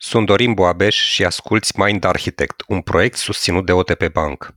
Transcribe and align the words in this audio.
Sunt 0.00 0.26
Dorin 0.26 0.54
Boabeș 0.54 0.96
și 0.96 1.24
asculți 1.24 1.78
Mind 1.78 2.04
Architect, 2.04 2.62
un 2.66 2.80
proiect 2.80 3.16
susținut 3.16 3.66
de 3.66 3.72
OTP 3.72 4.12
Bank. 4.12 4.54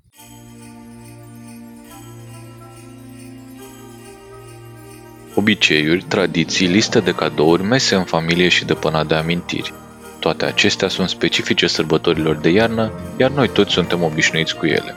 Obiceiuri, 5.35 6.03
tradiții, 6.03 6.67
liste 6.67 6.99
de 6.99 7.11
cadouri, 7.13 7.63
mese 7.63 7.95
în 7.95 8.03
familie 8.03 8.47
și 8.47 8.65
de 8.65 8.73
până 8.73 9.03
de 9.03 9.15
amintiri. 9.15 9.73
Toate 10.19 10.45
acestea 10.45 10.87
sunt 10.87 11.09
specifice 11.09 11.67
sărbătorilor 11.67 12.35
de 12.35 12.49
iarnă, 12.49 12.91
iar 13.17 13.29
noi 13.29 13.47
toți 13.47 13.71
suntem 13.71 14.03
obișnuiți 14.03 14.55
cu 14.55 14.65
ele. 14.65 14.95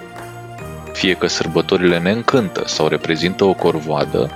Fie 0.93 1.15
că 1.15 1.27
sărbătorile 1.27 1.99
ne 1.99 2.11
încântă 2.11 2.63
sau 2.67 2.89
reprezintă 2.89 3.45
o 3.45 3.55
corvoadă, 3.55 4.31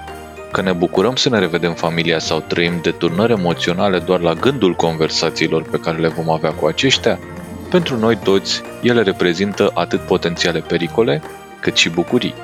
că 0.51 0.63
ne 0.63 0.73
bucurăm 0.73 1.17
să 1.17 1.29
ne 1.29 1.39
revedem 1.39 1.75
familia 1.75 2.19
sau 2.19 2.45
trăim 2.47 2.79
deturnări 2.83 3.33
emoționale 3.33 3.99
doar 3.99 4.21
la 4.21 4.33
gândul 4.33 4.75
conversațiilor 4.75 5.63
pe 5.63 5.81
care 5.81 5.99
le 5.99 6.09
vom 6.09 6.31
avea 6.31 6.51
cu 6.51 6.67
aceștia, 6.67 7.19
pentru 7.71 7.97
noi 7.97 8.17
toți, 8.17 8.63
ele 8.83 9.03
reprezintă 9.03 9.71
atât 9.75 10.01
potențiale 10.01 10.61
pericole, 10.61 11.23
cât 11.61 11.77
și 11.77 11.89
bucurii. 11.89 12.35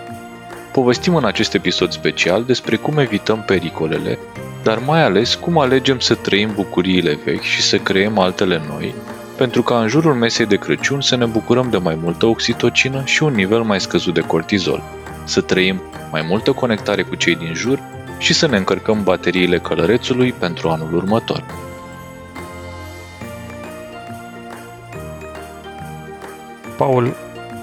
Povestim 0.73 1.15
în 1.15 1.25
acest 1.25 1.55
episod 1.55 1.93
special 1.93 2.45
despre 2.45 2.77
cum 2.77 2.99
evităm 2.99 3.43
pericolele, 3.47 4.19
dar 4.63 4.79
mai 4.79 5.05
ales 5.05 5.35
cum 5.35 5.59
alegem 5.59 5.99
să 5.99 6.15
trăim 6.15 6.51
bucuriile 6.55 7.19
vechi 7.25 7.43
și 7.43 7.63
să 7.63 7.77
creăm 7.77 8.19
altele 8.19 8.63
noi, 8.69 8.95
pentru 9.37 9.63
ca 9.63 9.81
în 9.81 9.89
jurul 9.89 10.15
mesei 10.15 10.47
de 10.47 10.57
Crăciun 10.57 11.01
să 11.01 11.17
ne 11.17 11.25
bucurăm 11.25 11.71
de 11.71 11.77
mai 11.77 11.99
multă 12.03 12.27
oxitocină 12.27 13.03
și 13.05 13.23
un 13.23 13.35
nivel 13.35 13.63
mai 13.63 13.81
scăzut 13.81 14.15
de 14.15 14.21
cortizol, 14.21 14.83
să 15.25 15.41
trăim 15.41 15.83
mai 16.11 16.25
multă 16.29 16.53
conectare 16.53 17.03
cu 17.03 17.15
cei 17.15 17.37
din 17.37 17.55
jur 17.55 17.79
și 18.19 18.35
să 18.35 18.47
ne 18.47 18.57
încărcăm 18.57 19.03
bateriile 19.03 19.59
călărețului 19.59 20.33
pentru 20.33 20.69
anul 20.69 20.95
următor. 20.95 21.45
Paul, 26.77 27.15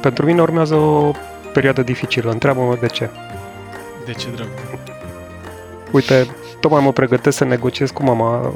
pentru 0.02 0.26
mine 0.26 0.42
urmează 0.42 0.76
o 0.76 1.12
perioadă 1.53 1.81
dificilă. 1.81 2.31
Întreabă-mă 2.31 2.78
de 2.80 2.88
ce. 2.88 3.09
De 4.06 4.12
ce, 4.12 4.28
drag? 4.36 4.48
Uite, 5.92 6.28
tocmai 6.59 6.84
mă 6.84 6.92
pregătesc 6.92 7.38
să 7.38 7.44
negociez 7.44 7.90
cu 7.90 8.03
mama 8.03 8.53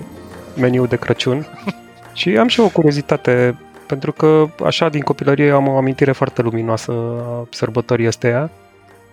meniul 0.57 0.87
de 0.87 0.95
Crăciun 0.95 1.47
și 2.13 2.37
am 2.37 2.47
și 2.47 2.59
o 2.59 2.69
curiozitate, 2.69 3.57
pentru 3.87 4.11
că 4.11 4.47
așa 4.63 4.89
din 4.89 5.01
copilărie 5.01 5.51
am 5.51 5.67
o 5.67 5.77
amintire 5.77 6.11
foarte 6.11 6.41
luminoasă 6.41 6.91
a 6.91 7.47
sărbătorii 7.49 8.07
astea, 8.07 8.49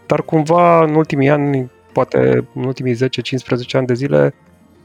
dar 0.06 0.22
cumva 0.22 0.84
în 0.84 0.94
ultimii 0.94 1.30
ani, 1.30 1.70
poate 1.92 2.48
în 2.54 2.64
ultimii 2.64 2.94
10-15 2.94 2.98
ani 3.72 3.86
de 3.86 3.94
zile, 3.94 4.34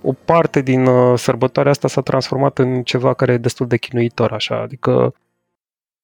o 0.02 0.14
parte 0.14 0.62
din 0.62 0.86
uh, 0.86 1.20
sărbătoarea 1.20 1.72
asta 1.72 1.88
s-a 1.88 2.02
transformat 2.02 2.58
în 2.58 2.84
ceva 2.84 3.14
care 3.14 3.34
e 3.34 3.38
destul 3.38 3.68
de 3.68 3.78
chinuitor, 3.78 4.32
așa, 4.32 4.62
adică 4.62 5.14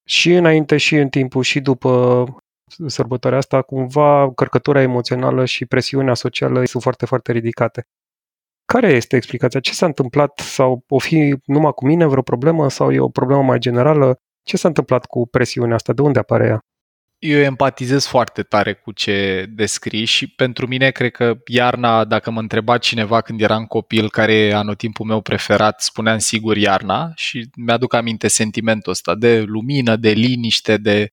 și 0.03 0.33
înainte, 0.33 0.77
și 0.77 0.95
în 0.95 1.09
timpul, 1.09 1.43
și 1.43 1.59
după 1.59 2.25
sărbătoarea 2.87 3.37
asta, 3.37 3.61
cumva 3.61 4.31
cărcătura 4.35 4.81
emoțională 4.81 5.45
și 5.45 5.65
presiunea 5.65 6.13
socială 6.13 6.65
sunt 6.65 6.83
foarte, 6.83 7.05
foarte 7.05 7.31
ridicate. 7.31 7.87
Care 8.65 8.87
este 8.91 9.15
explicația? 9.15 9.59
Ce 9.59 9.73
s-a 9.73 9.85
întâmplat? 9.85 10.39
Sau 10.39 10.83
o 10.87 10.99
fi 10.99 11.35
numai 11.45 11.71
cu 11.71 11.85
mine 11.85 12.05
vreo 12.05 12.21
problemă? 12.21 12.69
Sau 12.69 12.91
e 12.91 12.99
o 12.99 13.09
problemă 13.09 13.43
mai 13.43 13.59
generală? 13.59 14.19
Ce 14.43 14.57
s-a 14.57 14.67
întâmplat 14.67 15.05
cu 15.05 15.27
presiunea 15.27 15.75
asta? 15.75 15.93
De 15.93 16.01
unde 16.01 16.19
apare 16.19 16.45
ea? 16.45 16.59
Eu 17.25 17.39
empatizez 17.39 18.05
foarte 18.05 18.43
tare 18.43 18.73
cu 18.73 18.91
ce 18.91 19.45
descrii 19.49 20.05
și 20.05 20.27
pentru 20.27 20.67
mine 20.67 20.91
cred 20.91 21.11
că 21.11 21.37
iarna, 21.45 22.05
dacă 22.05 22.31
mă 22.31 22.39
întreba 22.39 22.77
cineva 22.77 23.21
când 23.21 23.41
eram 23.41 23.65
copil 23.65 24.09
care 24.09 24.33
e 24.33 24.53
anotimpul 24.53 25.05
meu 25.05 25.21
preferat, 25.21 25.81
spuneam 25.81 26.17
sigur 26.17 26.57
iarna 26.57 27.11
și 27.15 27.49
mi-aduc 27.55 27.93
aminte 27.93 28.27
sentimentul 28.27 28.91
ăsta 28.91 29.15
de 29.15 29.41
lumină, 29.41 29.95
de 29.95 30.09
liniște, 30.09 30.77
de 30.77 31.09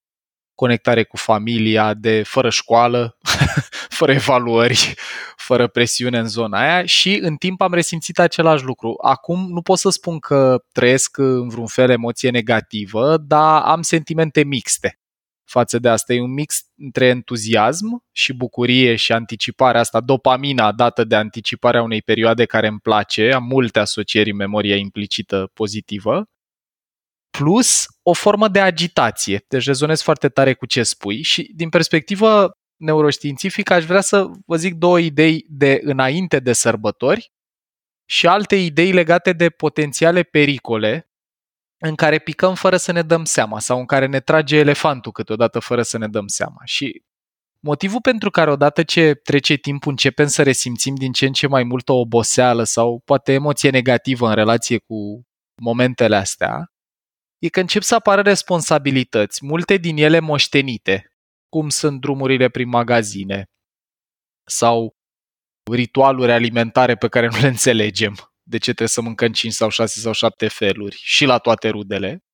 conectare 0.54 1.04
cu 1.04 1.16
familia, 1.16 1.94
de 1.94 2.22
fără 2.22 2.50
școală, 2.50 3.18
fără 3.98 4.12
evaluări, 4.12 4.94
fără 5.36 5.66
presiune 5.66 6.18
în 6.18 6.28
zona 6.28 6.60
aia 6.60 6.84
și 6.84 7.18
în 7.22 7.36
timp 7.36 7.60
am 7.60 7.72
resimțit 7.72 8.18
același 8.18 8.64
lucru. 8.64 8.94
Acum 9.02 9.46
nu 9.48 9.62
pot 9.62 9.78
să 9.78 9.90
spun 9.90 10.18
că 10.18 10.64
trăiesc 10.72 11.18
în 11.18 11.48
vreun 11.48 11.66
fel 11.66 11.90
emoție 11.90 12.30
negativă, 12.30 13.16
dar 13.16 13.62
am 13.62 13.82
sentimente 13.82 14.44
mixte 14.44 14.99
față 15.50 15.78
de 15.78 15.88
asta. 15.88 16.12
E 16.12 16.20
un 16.20 16.32
mix 16.32 16.62
între 16.76 17.06
entuziasm 17.06 18.04
și 18.12 18.32
bucurie 18.32 18.96
și 18.96 19.12
anticiparea 19.12 19.80
asta, 19.80 20.00
dopamina 20.00 20.72
dată 20.72 21.04
de 21.04 21.16
anticiparea 21.16 21.82
unei 21.82 22.02
perioade 22.02 22.44
care 22.44 22.66
îmi 22.66 22.80
place, 22.80 23.32
am 23.32 23.44
multe 23.44 23.78
asocieri 23.78 24.30
în 24.30 24.36
memoria 24.36 24.76
implicită 24.76 25.50
pozitivă, 25.54 26.24
plus 27.30 27.86
o 28.02 28.12
formă 28.12 28.48
de 28.48 28.60
agitație. 28.60 29.44
Deci 29.48 29.66
rezonez 29.66 30.02
foarte 30.02 30.28
tare 30.28 30.54
cu 30.54 30.66
ce 30.66 30.82
spui 30.82 31.22
și 31.22 31.52
din 31.54 31.68
perspectivă 31.68 32.50
neuroștiințifică 32.76 33.72
aș 33.72 33.84
vrea 33.84 34.00
să 34.00 34.26
vă 34.46 34.56
zic 34.56 34.74
două 34.74 34.98
idei 34.98 35.46
de 35.48 35.80
înainte 35.82 36.40
de 36.40 36.52
sărbători 36.52 37.32
și 38.04 38.26
alte 38.26 38.56
idei 38.56 38.92
legate 38.92 39.32
de 39.32 39.50
potențiale 39.50 40.22
pericole 40.22 41.09
în 41.82 41.94
care 41.94 42.18
picăm 42.18 42.54
fără 42.54 42.76
să 42.76 42.92
ne 42.92 43.02
dăm 43.02 43.24
seama 43.24 43.58
sau 43.58 43.78
în 43.78 43.86
care 43.86 44.06
ne 44.06 44.20
trage 44.20 44.56
elefantul 44.56 45.12
câteodată 45.12 45.58
fără 45.58 45.82
să 45.82 45.98
ne 45.98 46.08
dăm 46.08 46.26
seama. 46.26 46.60
Și 46.64 47.02
motivul 47.60 48.00
pentru 48.00 48.30
care 48.30 48.50
odată 48.50 48.82
ce 48.82 49.14
trece 49.14 49.54
timpul 49.54 49.90
începem 49.90 50.26
să 50.26 50.42
resimțim 50.42 50.94
din 50.94 51.12
ce 51.12 51.26
în 51.26 51.32
ce 51.32 51.46
mai 51.46 51.62
multă 51.62 51.92
oboseală 51.92 52.62
sau 52.62 53.02
poate 53.04 53.32
emoție 53.32 53.70
negativă 53.70 54.28
în 54.28 54.34
relație 54.34 54.78
cu 54.78 55.22
momentele 55.62 56.16
astea, 56.16 56.72
e 57.38 57.48
că 57.48 57.60
încep 57.60 57.82
să 57.82 57.94
apară 57.94 58.20
responsabilități, 58.20 59.46
multe 59.46 59.76
din 59.76 59.96
ele 59.96 60.18
moștenite, 60.18 61.12
cum 61.48 61.68
sunt 61.68 62.00
drumurile 62.00 62.48
prin 62.48 62.68
magazine 62.68 63.44
sau 64.48 64.94
ritualuri 65.70 66.32
alimentare 66.32 66.96
pe 66.96 67.08
care 67.08 67.28
nu 67.28 67.38
le 67.40 67.46
înțelegem, 67.46 68.14
de 68.50 68.56
ce 68.56 68.64
trebuie 68.64 68.88
să 68.88 69.00
mâncăm 69.00 69.32
5 69.32 69.52
sau 69.52 69.68
6 69.68 70.00
sau 70.00 70.12
7 70.12 70.48
feluri 70.48 71.00
și 71.02 71.24
la 71.24 71.38
toate 71.38 71.68
rudele. 71.68 72.24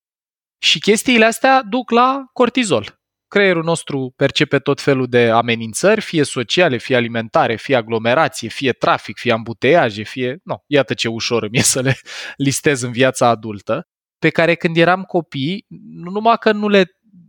Și 0.58 0.80
chestiile 0.80 1.24
astea 1.24 1.62
duc 1.62 1.90
la 1.90 2.24
cortizol. 2.32 3.00
Creierul 3.28 3.64
nostru 3.64 4.12
percepe 4.16 4.58
tot 4.58 4.80
felul 4.80 5.06
de 5.06 5.30
amenințări, 5.30 6.00
fie 6.00 6.22
sociale, 6.22 6.76
fie 6.76 6.96
alimentare, 6.96 7.56
fie 7.56 7.76
aglomerație, 7.76 8.48
fie 8.48 8.72
trafic, 8.72 9.18
fie 9.18 9.32
ambuteiaje, 9.32 10.02
fie... 10.02 10.38
No, 10.42 10.56
iată 10.66 10.94
ce 10.94 11.08
ușor 11.08 11.42
îmi 11.42 11.58
e 11.58 11.62
să 11.62 11.80
le 11.80 11.98
listez 12.46 12.82
în 12.82 12.92
viața 12.92 13.28
adultă 13.28 13.88
pe 14.18 14.30
care 14.30 14.54
când 14.54 14.76
eram 14.76 15.02
copii, 15.02 15.66
nu 15.90 16.10
numai 16.10 16.36
că 16.40 16.52
nu 16.52 16.68
le 16.68 16.84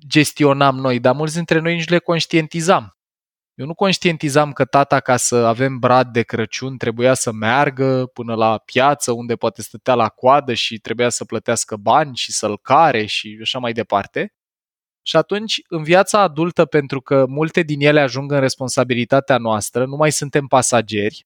gestionam 0.08 0.75
noi, 0.75 1.00
dar 1.00 1.16
mulți 1.16 1.36
dintre 1.36 1.59
noi 1.59 1.75
nici 1.75 1.90
le 1.90 2.00
conștientizam. 2.00 2.97
Eu 3.59 3.66
nu 3.66 3.73
conștientizam 3.73 4.53
că 4.53 4.66
tata, 4.66 5.00
ca 5.00 5.18
să 5.18 5.35
avem 5.35 5.79
brad 5.79 6.12
de 6.12 6.23
Crăciun, 6.23 6.78
trebuia 6.78 7.13
să 7.13 7.31
meargă 7.31 8.06
până 8.06 8.35
la 8.35 8.57
piață, 8.57 9.12
unde 9.12 9.35
poate 9.35 9.62
stătea 9.62 9.94
la 9.94 10.09
coadă 10.09 10.53
și 10.53 10.79
trebuia 10.79 11.09
să 11.09 11.25
plătească 11.25 11.75
bani 11.75 12.16
și 12.16 12.31
să-l 12.31 12.57
care 12.57 13.06
și 13.06 13.38
așa 13.41 13.59
mai 13.59 13.73
departe. 13.73 14.34
Și 15.01 15.16
atunci, 15.16 15.62
în 15.68 15.84
viața 15.84 16.22
adultă, 16.22 16.66
pentru 16.66 17.01
că 17.01 17.25
multe 17.28 17.62
din 17.62 17.81
ele 17.81 18.00
ajung 18.00 18.31
în 18.31 18.40
responsabilitatea 18.40 19.38
noastră, 19.38 19.85
nu 19.85 19.95
mai 19.95 20.12
suntem 20.12 20.47
pasageri, 20.47 21.25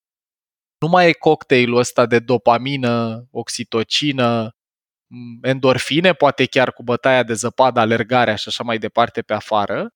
nu 0.77 0.87
mai 0.87 1.09
e 1.09 1.13
cocktailul 1.13 1.77
ăsta 1.77 2.05
de 2.05 2.19
dopamină, 2.19 3.25
oxitocină, 3.31 4.55
endorfine, 5.41 6.13
poate 6.13 6.45
chiar 6.45 6.73
cu 6.73 6.83
bătaia 6.83 7.23
de 7.23 7.33
zăpadă, 7.33 7.79
alergarea 7.79 8.35
și 8.35 8.47
așa 8.47 8.63
mai 8.63 8.77
departe 8.77 9.21
pe 9.21 9.33
afară. 9.33 9.89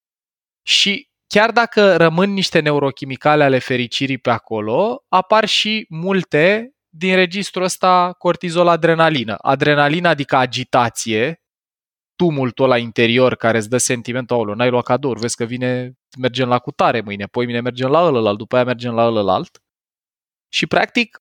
Și 0.67 1.09
chiar 1.27 1.51
dacă 1.51 1.95
rămân 1.95 2.33
niște 2.33 2.59
neurochimicale 2.59 3.43
ale 3.43 3.59
fericirii 3.59 4.17
pe 4.17 4.29
acolo, 4.29 5.05
apar 5.07 5.45
și 5.45 5.85
multe 5.89 6.69
din 6.89 7.15
registrul 7.15 7.63
ăsta 7.63 8.13
cortizol-adrenalină. 8.17 9.35
Adrenalina 9.37 10.09
adică 10.09 10.35
agitație, 10.35 11.43
tumultul 12.15 12.67
la 12.67 12.77
interior 12.77 13.35
care 13.35 13.57
îți 13.57 13.69
dă 13.69 13.77
sentimentul, 13.77 14.35
aolo, 14.35 14.55
n-ai 14.55 14.69
luat 14.69 14.83
cadouri, 14.83 15.19
vezi 15.19 15.35
că 15.35 15.43
vine, 15.43 15.93
mergem 16.19 16.47
la 16.47 16.59
cutare 16.59 17.01
mâine, 17.01 17.25
poi 17.25 17.45
mine 17.45 17.61
mergem 17.61 17.89
la 17.89 17.99
ălălalt, 18.03 18.37
după 18.37 18.55
aia 18.55 18.65
mergem 18.65 18.93
la 18.93 19.05
ălălalt. 19.05 19.59
Și 20.49 20.67
practic 20.67 21.19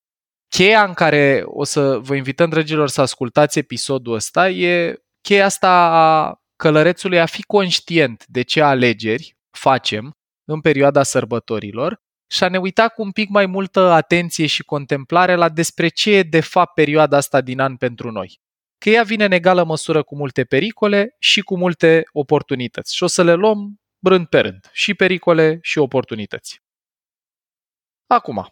cheia 0.49 0.85
în 0.85 0.95
care 0.95 1.43
o 1.45 1.65
să 1.65 1.99
vă 1.99 2.15
invităm, 2.15 2.51
dragilor, 2.51 2.89
să 2.89 3.01
ascultați 3.01 3.59
episodul 3.59 4.15
ăsta 4.15 4.51
e 4.51 5.03
cheia 5.21 5.45
asta 5.45 5.71
a 5.91 6.39
călărețului 6.57 7.21
a 7.21 7.27
fi 7.27 7.43
conștient 7.43 8.27
de 8.27 8.43
ce 8.43 8.63
alegeri 8.63 9.37
facem 9.57 10.13
în 10.45 10.61
perioada 10.61 11.03
sărbătorilor 11.03 12.03
și 12.31 12.45
a 12.45 12.49
ne 12.49 12.59
uita 12.59 12.89
cu 12.89 13.03
un 13.03 13.11
pic 13.11 13.29
mai 13.29 13.47
multă 13.47 13.81
atenție 13.81 14.47
și 14.47 14.63
contemplare 14.63 15.35
la 15.35 15.49
despre 15.49 15.89
ce 15.89 16.15
e 16.15 16.23
de 16.23 16.41
fapt 16.41 16.75
perioada 16.75 17.17
asta 17.17 17.41
din 17.41 17.61
an 17.61 17.77
pentru 17.77 18.11
noi. 18.11 18.41
Că 18.79 18.91
ea 18.91 19.03
vine 19.03 19.25
în 19.25 19.33
egală 19.33 19.65
măsură 19.65 20.03
cu 20.03 20.17
multe 20.17 20.45
pericole 20.45 21.17
și 21.19 21.41
cu 21.41 21.57
multe 21.57 22.03
oportunități. 22.13 22.95
Și 22.95 23.03
o 23.03 23.07
să 23.07 23.23
le 23.23 23.35
luăm 23.35 23.81
rând 24.03 24.27
pe 24.27 24.41
rând, 24.41 24.69
și 24.73 24.95
pericole 24.95 25.59
și 25.63 25.79
oportunități. 25.79 26.63
Acum, 28.07 28.49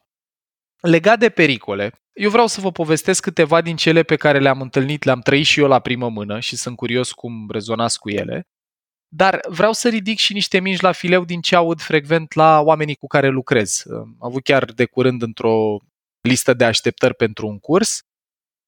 legat 0.81 1.19
de 1.19 1.31
pericole, 1.31 1.93
eu 2.13 2.31
vreau 2.31 2.47
să 2.47 2.61
vă 2.61 2.73
povestesc 2.73 3.23
câteva 3.23 3.61
din 3.61 3.77
cele 3.77 4.03
pe 4.03 4.17
care 4.17 4.39
le-am 4.39 4.61
întâlnit, 4.61 5.03
le-am 5.03 5.21
trăit 5.21 5.47
și 5.47 5.61
eu 5.61 5.69
la 5.69 5.81
primă 5.81 6.09
mână 6.09 6.41
și 6.41 6.57
sunt 6.57 6.77
curios 6.77 7.13
cum 7.13 7.51
rezonați 7.51 7.99
cu 7.99 8.11
ele. 8.11 8.47
Dar 9.15 9.41
vreau 9.49 9.73
să 9.73 9.89
ridic 9.89 10.19
și 10.19 10.33
niște 10.33 10.61
mingi 10.61 10.83
la 10.83 10.93
fileu 10.93 11.25
din 11.25 11.41
ce 11.41 11.57
aud 11.57 11.81
frecvent 11.81 12.35
la 12.35 12.61
oamenii 12.61 12.95
cu 12.95 13.07
care 13.07 13.29
lucrez. 13.29 13.83
Am 13.91 14.17
avut 14.21 14.43
chiar 14.43 14.65
de 14.65 14.85
curând 14.85 15.23
într-o 15.23 15.77
listă 16.21 16.55
de 16.55 16.65
așteptări 16.65 17.15
pentru 17.15 17.47
un 17.47 17.59
curs 17.59 18.03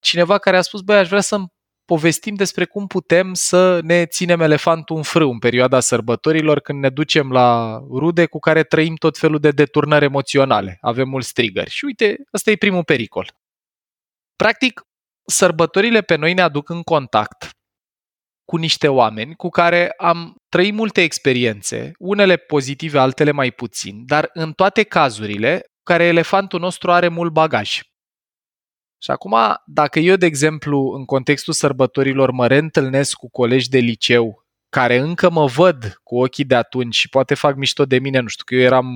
cineva 0.05 0.39
care 0.39 0.57
a 0.57 0.61
spus, 0.61 0.81
băi, 0.81 0.97
aș 0.97 1.09
vrea 1.09 1.21
să-mi 1.21 1.47
povestim 1.85 2.35
despre 2.35 2.65
cum 2.65 2.87
putem 2.87 3.35
să 3.35 3.81
ne 3.83 4.07
ținem 4.07 4.41
elefantul 4.41 4.97
în 4.97 5.03
frâu 5.03 5.31
în 5.31 5.39
perioada 5.39 5.81
sărbătorilor 5.81 6.61
când 6.61 6.81
ne 6.81 6.91
ducem 6.91 7.33
la 7.33 7.79
rude 7.91 8.27
cu 8.27 8.39
care 8.39 8.63
trăim 8.63 8.95
tot 8.95 9.19
felul 9.19 9.39
de 9.39 9.51
deturnări 9.51 10.05
emoționale. 10.05 10.79
Avem 10.81 11.09
mulți 11.09 11.29
strigări. 11.29 11.71
Și 11.71 11.85
uite, 11.85 12.17
ăsta 12.33 12.51
e 12.51 12.57
primul 12.57 12.85
pericol. 12.85 13.35
Practic, 14.37 14.83
sărbătorile 15.27 16.01
pe 16.01 16.15
noi 16.15 16.35
ne 16.35 16.43
aduc 16.43 16.69
în 16.69 16.83
contact 16.83 17.51
cu 18.45 18.57
niște 18.57 18.89
oameni 18.89 19.35
cu 19.35 19.49
care 19.49 19.91
am 19.97 20.35
trăit 20.49 20.75
multe 20.75 21.03
experiențe, 21.03 21.93
unele 21.99 22.37
pozitive, 22.37 22.99
altele 22.99 23.31
mai 23.31 23.51
puțin, 23.51 24.03
dar 24.07 24.31
în 24.33 24.53
toate 24.53 24.83
cazurile, 24.83 25.63
care 25.83 26.05
elefantul 26.05 26.61
nostru 26.61 26.93
are 26.93 27.09
mult 27.09 27.33
bagaj. 27.33 27.81
Și 29.03 29.11
acum, 29.11 29.37
dacă 29.67 29.99
eu, 29.99 30.17
de 30.17 30.27
exemplu, 30.27 30.93
în 30.97 31.05
contextul 31.05 31.53
sărbătorilor 31.53 32.31
mă 32.31 32.47
reîntâlnesc 32.47 33.17
cu 33.17 33.31
colegi 33.31 33.69
de 33.69 33.79
liceu 33.79 34.45
care 34.69 34.99
încă 34.99 35.31
mă 35.31 35.47
văd 35.47 36.01
cu 36.03 36.23
ochii 36.23 36.45
de 36.45 36.55
atunci 36.55 36.97
și 36.97 37.09
poate 37.09 37.35
fac 37.35 37.57
mișto 37.57 37.85
de 37.85 37.99
mine, 37.99 38.19
nu 38.19 38.29
știu, 38.29 38.45
că 38.45 38.55
eu 38.55 38.61
eram 38.61 38.87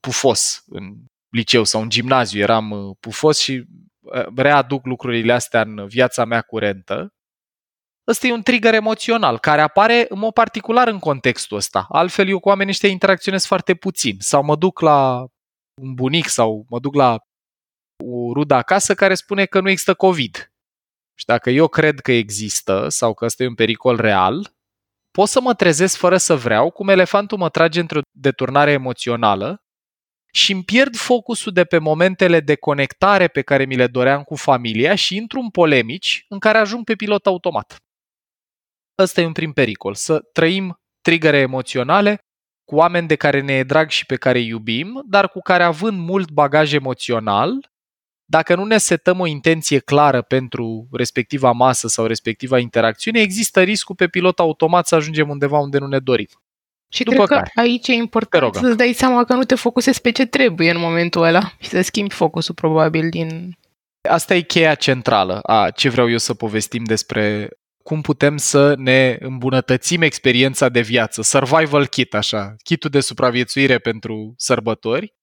pufos 0.00 0.62
în 0.66 0.94
liceu 1.28 1.64
sau 1.64 1.82
în 1.82 1.88
gimnaziu, 1.88 2.40
eram 2.40 2.70
uh, 2.70 2.96
pufos 3.00 3.38
și 3.38 3.64
uh, 4.00 4.26
readuc 4.36 4.86
lucrurile 4.86 5.32
astea 5.32 5.60
în 5.60 5.86
viața 5.86 6.24
mea 6.24 6.40
curentă, 6.40 7.14
ăsta 8.06 8.26
e 8.26 8.32
un 8.32 8.42
trigger 8.42 8.74
emoțional 8.74 9.38
care 9.38 9.60
apare 9.60 10.06
în 10.08 10.18
mod 10.18 10.32
particular 10.32 10.88
în 10.88 10.98
contextul 10.98 11.56
ăsta. 11.56 11.86
Altfel, 11.88 12.28
eu 12.28 12.40
cu 12.40 12.48
oamenii 12.48 12.72
ăștia 12.72 12.88
interacționez 12.88 13.44
foarte 13.44 13.74
puțin. 13.74 14.16
Sau 14.18 14.42
mă 14.42 14.56
duc 14.56 14.80
la 14.80 15.26
un 15.82 15.94
bunic 15.94 16.28
sau 16.28 16.66
mă 16.68 16.78
duc 16.78 16.94
la 16.94 17.18
o 18.04 18.32
rudă 18.32 18.54
acasă 18.54 18.94
care 18.94 19.14
spune 19.14 19.44
că 19.44 19.60
nu 19.60 19.68
există 19.68 19.94
COVID. 19.94 20.52
Și 21.18 21.24
dacă 21.24 21.50
eu 21.50 21.68
cred 21.68 22.00
că 22.00 22.12
există 22.12 22.88
sau 22.88 23.14
că 23.14 23.24
ăsta 23.24 23.42
e 23.42 23.46
un 23.46 23.54
pericol 23.54 23.96
real, 23.96 24.54
pot 25.10 25.28
să 25.28 25.40
mă 25.40 25.54
trezesc 25.54 25.96
fără 25.96 26.16
să 26.16 26.36
vreau, 26.36 26.70
cum 26.70 26.88
elefantul 26.88 27.38
mă 27.38 27.48
trage 27.48 27.80
într-o 27.80 28.00
deturnare 28.10 28.70
emoțională 28.70 29.60
și 30.32 30.52
îmi 30.52 30.64
pierd 30.64 30.96
focusul 30.96 31.52
de 31.52 31.64
pe 31.64 31.78
momentele 31.78 32.40
de 32.40 32.54
conectare 32.54 33.28
pe 33.28 33.42
care 33.42 33.64
mi 33.64 33.76
le 33.76 33.86
doream 33.86 34.22
cu 34.22 34.34
familia 34.34 34.94
și 34.94 35.16
intru 35.16 35.40
în 35.40 35.50
polemici 35.50 36.24
în 36.28 36.38
care 36.38 36.58
ajung 36.58 36.84
pe 36.84 36.94
pilot 36.94 37.26
automat. 37.26 37.76
Ăsta 38.98 39.20
e 39.20 39.26
un 39.26 39.32
prim 39.32 39.52
pericol, 39.52 39.94
să 39.94 40.18
trăim 40.32 40.80
trigăre 41.00 41.38
emoționale 41.38 42.18
cu 42.64 42.74
oameni 42.74 43.06
de 43.06 43.16
care 43.16 43.40
ne 43.40 43.52
e 43.52 43.62
drag 43.62 43.88
și 43.88 44.06
pe 44.06 44.16
care 44.16 44.38
îi 44.38 44.46
iubim, 44.46 45.02
dar 45.06 45.28
cu 45.28 45.40
care 45.40 45.62
având 45.62 45.98
mult 45.98 46.30
bagaj 46.30 46.72
emoțional, 46.72 47.70
dacă 48.24 48.54
nu 48.54 48.64
ne 48.64 48.78
setăm 48.78 49.20
o 49.20 49.26
intenție 49.26 49.78
clară 49.78 50.22
pentru 50.22 50.88
respectiva 50.92 51.50
masă 51.50 51.88
sau 51.88 52.06
respectiva 52.06 52.58
interacțiune, 52.58 53.20
există 53.20 53.62
riscul 53.62 53.94
pe 53.94 54.08
pilot 54.08 54.38
automat 54.38 54.86
să 54.86 54.94
ajungem 54.94 55.28
undeva 55.28 55.58
unde 55.58 55.78
nu 55.78 55.86
ne 55.86 55.98
dorim. 55.98 56.28
Și 56.92 57.04
După 57.04 57.24
cred 57.24 57.38
care, 57.38 57.50
că 57.54 57.60
aici 57.60 57.88
e 57.88 57.92
important 57.92 58.54
să-ți 58.54 58.76
dai 58.76 58.92
seama 58.92 59.24
că 59.24 59.34
nu 59.34 59.44
te 59.44 59.54
focusezi 59.54 60.00
pe 60.00 60.10
ce 60.10 60.26
trebuie 60.26 60.70
în 60.70 60.78
momentul 60.78 61.22
ăla 61.22 61.52
și 61.60 61.68
să 61.68 61.80
schimbi 61.80 62.14
focusul 62.14 62.54
probabil 62.54 63.08
din... 63.08 63.56
Asta 64.08 64.34
e 64.34 64.40
cheia 64.40 64.74
centrală 64.74 65.40
a 65.42 65.70
ce 65.70 65.88
vreau 65.88 66.10
eu 66.10 66.18
să 66.18 66.34
povestim 66.34 66.84
despre 66.84 67.50
cum 67.86 68.00
putem 68.00 68.36
să 68.36 68.74
ne 68.76 69.16
îmbunătățim 69.20 70.02
experiența 70.02 70.68
de 70.68 70.80
viață, 70.80 71.22
survival 71.22 71.86
kit 71.86 72.14
așa, 72.14 72.54
kitul 72.62 72.90
de 72.90 73.00
supraviețuire 73.00 73.78
pentru 73.78 74.34
sărbători, 74.36 75.14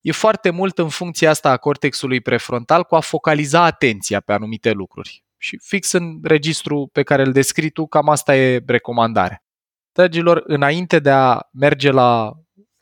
e 0.00 0.12
foarte 0.12 0.50
mult 0.50 0.78
în 0.78 0.88
funcția 0.88 1.30
asta 1.30 1.50
a 1.50 1.56
cortexului 1.56 2.20
prefrontal 2.20 2.84
cu 2.84 2.94
a 2.94 3.00
focaliza 3.00 3.64
atenția 3.64 4.20
pe 4.20 4.32
anumite 4.32 4.70
lucruri. 4.70 5.24
Și 5.36 5.58
fix 5.62 5.92
în 5.92 6.18
registru 6.22 6.88
pe 6.92 7.02
care 7.02 7.22
îl 7.22 7.32
descrii 7.32 7.70
tu, 7.70 7.86
cam 7.86 8.08
asta 8.08 8.36
e 8.36 8.62
recomandarea. 8.66 9.44
Dragilor, 9.92 10.42
înainte 10.46 10.98
de 10.98 11.10
a 11.10 11.38
merge 11.52 11.90
la 11.90 12.32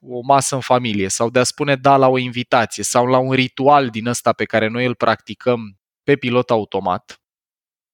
o 0.01 0.21
masă 0.23 0.55
în 0.55 0.61
familie 0.61 1.09
sau 1.09 1.31
de 1.31 1.39
a 1.39 1.45
spune 1.45 1.77
da 1.77 1.97
la 1.97 2.09
o 2.09 2.19
invitație 2.19 2.83
sau 2.83 3.07
la 3.07 3.19
un 3.19 3.33
ritual 3.33 3.89
din 3.89 4.07
ăsta 4.07 4.33
pe 4.33 4.45
care 4.45 4.69
noi 4.69 4.87
îl 4.87 4.95
practicăm 4.95 5.79
pe 6.03 6.17
pilot 6.17 6.51
automat, 6.51 7.24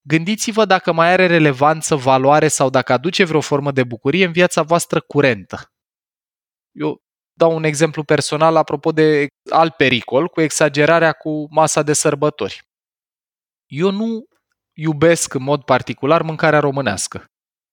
gândiți-vă 0.02 0.64
dacă 0.64 0.92
mai 0.92 1.12
are 1.12 1.26
relevanță, 1.26 1.96
valoare 1.96 2.48
sau 2.48 2.70
dacă 2.70 2.92
aduce 2.92 3.24
vreo 3.24 3.40
formă 3.40 3.72
de 3.72 3.84
bucurie 3.84 4.24
în 4.24 4.32
viața 4.32 4.62
voastră 4.62 5.00
curentă. 5.00 5.72
Eu 6.72 7.02
dau 7.32 7.54
un 7.54 7.64
exemplu 7.64 8.04
personal 8.04 8.56
apropo 8.56 8.92
de 8.92 9.26
alt 9.50 9.74
pericol, 9.74 10.28
cu 10.28 10.40
exagerarea 10.40 11.12
cu 11.12 11.46
masa 11.50 11.82
de 11.82 11.92
sărbători. 11.92 12.62
Eu 13.66 13.90
nu 13.90 14.24
iubesc 14.72 15.34
în 15.34 15.42
mod 15.42 15.62
particular 15.64 16.22
mâncarea 16.22 16.60
românească. 16.60 17.24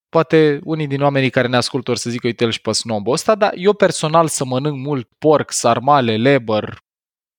Poate 0.08 0.60
unii 0.64 0.86
din 0.86 1.02
oamenii 1.02 1.30
care 1.30 1.48
ne 1.48 1.56
ascultă 1.56 1.90
or 1.90 1.96
să 1.96 2.10
zică, 2.10 2.26
uite-l 2.26 2.50
și 2.50 2.60
pe 2.60 2.72
snobul 2.72 3.12
ăsta, 3.12 3.34
dar 3.34 3.52
eu 3.56 3.72
personal 3.72 4.28
să 4.28 4.44
mănânc 4.44 4.76
mult 4.76 5.08
porc, 5.18 5.52
sarmale, 5.52 6.16
leber, 6.16 6.78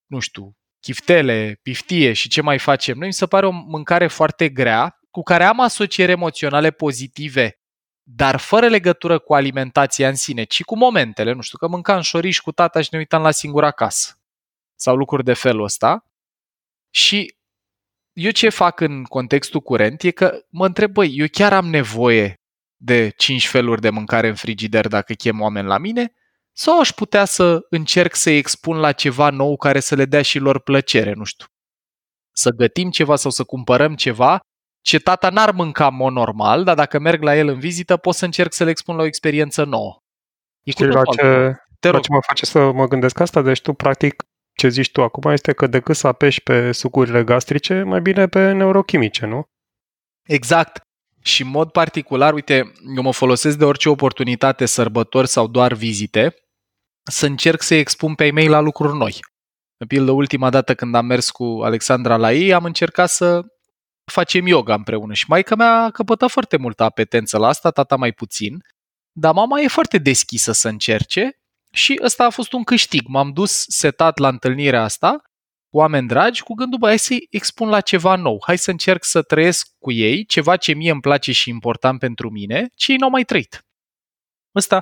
nu 0.06 0.20
știu, 0.20 0.59
chiftele, 0.80 1.60
piftie 1.62 2.14
și 2.14 2.30
ce 2.30 2.42
mai 2.42 2.60
facem 2.60 2.98
noi, 2.98 3.08
mi 3.08 3.14
se 3.14 3.26
pare 3.26 3.46
o 3.46 3.52
mâncare 3.52 4.08
foarte 4.08 4.50
grea, 4.50 5.00
cu 5.10 5.22
care 5.22 5.44
am 5.44 5.60
asocieri 5.60 6.12
emoționale 6.12 6.72
pozitive 6.72 7.60
dar 8.12 8.38
fără 8.38 8.68
legătură 8.68 9.20
cu 9.20 9.34
alimentația 9.34 10.08
în 10.08 10.16
sine, 10.16 10.44
ci 10.44 10.64
cu 10.64 10.78
momentele, 10.78 11.34
nu 11.34 11.42
știu, 11.42 11.58
că 11.58 11.68
mâncam 11.68 12.02
șoriș 12.02 12.40
cu 12.40 12.52
tata 12.52 12.82
și 12.82 12.90
ne 12.92 12.98
uitam 12.98 13.22
la 13.22 13.32
singura 13.32 13.72
casă 13.72 14.20
sau 14.76 14.96
lucruri 14.96 15.24
de 15.24 15.34
felul 15.34 15.64
ăsta. 15.64 16.06
Și 16.90 17.36
eu 18.14 18.32
ce 18.32 18.50
fac 18.50 18.80
în 18.80 19.04
contextul 19.04 19.62
curent 19.62 20.04
e 20.04 20.12
că 20.12 20.46
mă 20.50 20.66
întreb, 20.66 20.92
băi, 20.92 21.14
eu 21.16 21.26
chiar 21.32 21.54
am 21.54 21.68
nevoie 21.68 22.42
de 22.76 23.10
cinci 23.18 23.48
feluri 23.48 23.82
de 23.82 23.90
mâncare 23.90 24.28
în 24.28 24.36
frigider 24.36 24.88
dacă 24.88 25.14
chem 25.14 25.42
oameni 25.42 25.68
la 25.68 25.78
mine? 25.78 26.14
Sau 26.62 26.80
aș 26.80 26.92
putea 26.92 27.26
să 27.26 27.66
încerc 27.70 28.16
să-i 28.16 28.38
expun 28.38 28.78
la 28.78 28.92
ceva 28.92 29.30
nou 29.30 29.58
care 29.58 29.80
să 29.80 29.96
le 29.96 30.06
dea 30.06 30.22
și 30.22 30.40
lor 30.40 30.60
plăcere, 30.60 31.14
nu 31.14 31.24
știu. 31.24 31.46
Să 32.32 32.50
gătim 32.50 32.90
ceva 32.90 33.16
sau 33.16 33.32
să 33.32 33.44
cumpărăm 33.44 33.96
ceva 33.96 34.40
ce 34.82 35.00
tata 35.00 35.30
n-ar 35.30 35.52
mânca 35.52 35.90
mod 35.90 36.14
normal, 36.14 36.64
dar 36.64 36.76
dacă 36.76 37.00
merg 37.00 37.22
la 37.22 37.36
el 37.36 37.48
în 37.48 37.60
vizită, 37.60 37.98
pot 37.98 38.16
să 38.16 38.26
încerc 38.26 38.54
să 38.54 38.64
le 38.64 38.70
expun 38.70 38.96
la 38.96 39.02
o 39.02 39.06
experiență 39.06 39.64
nouă. 39.64 39.98
E 40.64 40.72
Știi 40.72 40.86
la 40.86 41.04
ce, 41.04 41.56
Te 41.80 41.90
la 41.90 42.00
ce 42.00 42.12
mă 42.12 42.22
face 42.22 42.46
să 42.46 42.72
mă 42.72 42.88
gândesc 42.88 43.20
asta? 43.20 43.42
Deci 43.42 43.62
tu, 43.62 43.74
practic, 43.74 44.24
ce 44.54 44.68
zici 44.68 44.92
tu 44.92 45.04
acum 45.04 45.32
este 45.32 45.54
că 45.54 45.68
decât 45.68 45.96
să 45.96 46.08
apeși 46.08 46.42
pe 46.42 46.72
sucurile 46.72 47.24
gastrice, 47.24 47.84
mai 47.84 48.02
bine 48.02 48.28
pe 48.28 48.52
neurochimice, 48.52 49.26
nu? 49.26 49.44
Exact. 50.24 50.82
Și 51.22 51.42
în 51.42 51.50
mod 51.50 51.72
particular, 51.72 52.34
uite, 52.34 52.72
eu 52.96 53.02
mă 53.02 53.14
folosesc 53.14 53.58
de 53.58 53.66
orice 53.66 53.90
oportunitate, 53.90 54.66
sărbători 54.66 55.28
sau 55.28 55.48
doar 55.48 55.74
vizite, 55.74 56.34
să 57.10 57.26
încerc 57.26 57.62
să-i 57.62 57.80
expun 57.80 58.16
pe 58.16 58.26
e 58.26 58.48
la 58.48 58.60
lucruri 58.60 58.98
noi. 58.98 59.20
În 59.78 59.88
pildă, 59.88 60.12
ultima 60.12 60.50
dată 60.50 60.76
când 60.76 60.96
am 60.96 61.06
mers 61.06 61.30
cu 61.30 61.60
Alexandra 61.64 62.18
la 62.18 62.34
ei, 62.34 62.54
am 62.54 62.64
încercat 62.64 63.10
să 63.10 63.42
facem 64.12 64.48
yoga 64.48 64.74
împreună 64.74 65.14
și 65.14 65.26
maica 65.28 65.56
mea 65.56 65.84
a 65.84 65.92
căpătat 65.92 66.30
foarte 66.30 66.58
multă 66.58 66.84
apetență 66.84 67.38
la 67.38 67.48
asta, 67.48 67.72
tata 67.72 67.96
mai 67.96 68.12
puțin, 68.12 68.64
dar 69.12 69.34
mama 69.34 69.60
e 69.60 69.68
foarte 69.68 69.98
deschisă 69.98 70.52
să 70.52 70.68
încerce 70.68 71.40
și 71.72 72.00
ăsta 72.04 72.26
a 72.26 72.30
fost 72.30 72.54
un 72.54 72.64
câștig. 72.64 73.08
M-am 73.08 73.32
dus 73.32 73.66
setat 73.68 74.18
la 74.18 74.28
întâlnirea 74.28 74.84
asta 74.84 75.22
cu 75.70 75.78
oameni 75.78 76.08
dragi 76.08 76.44
cu 76.44 76.54
gândul, 76.54 76.80
bă, 76.80 76.88
hai 76.88 77.00
să-i 77.00 77.28
expun 77.30 77.70
la 77.70 77.82
ceva 77.82 78.16
nou, 78.16 78.38
hai 78.46 78.58
să 78.58 78.72
încerc 78.72 79.04
să 79.04 79.22
trăiesc 79.22 79.68
cu 79.80 79.92
ei 79.92 80.26
ceva 80.26 80.58
ce 80.58 80.74
mie 80.74 80.92
îmi 80.92 81.02
place 81.02 81.32
și 81.32 81.50
important 81.50 82.00
pentru 82.00 82.30
mine, 82.30 82.70
ce 82.76 82.92
ei 82.92 82.98
n-au 82.98 83.10
mai 83.10 83.24
trăit. 83.24 83.66
Ăsta, 84.56 84.82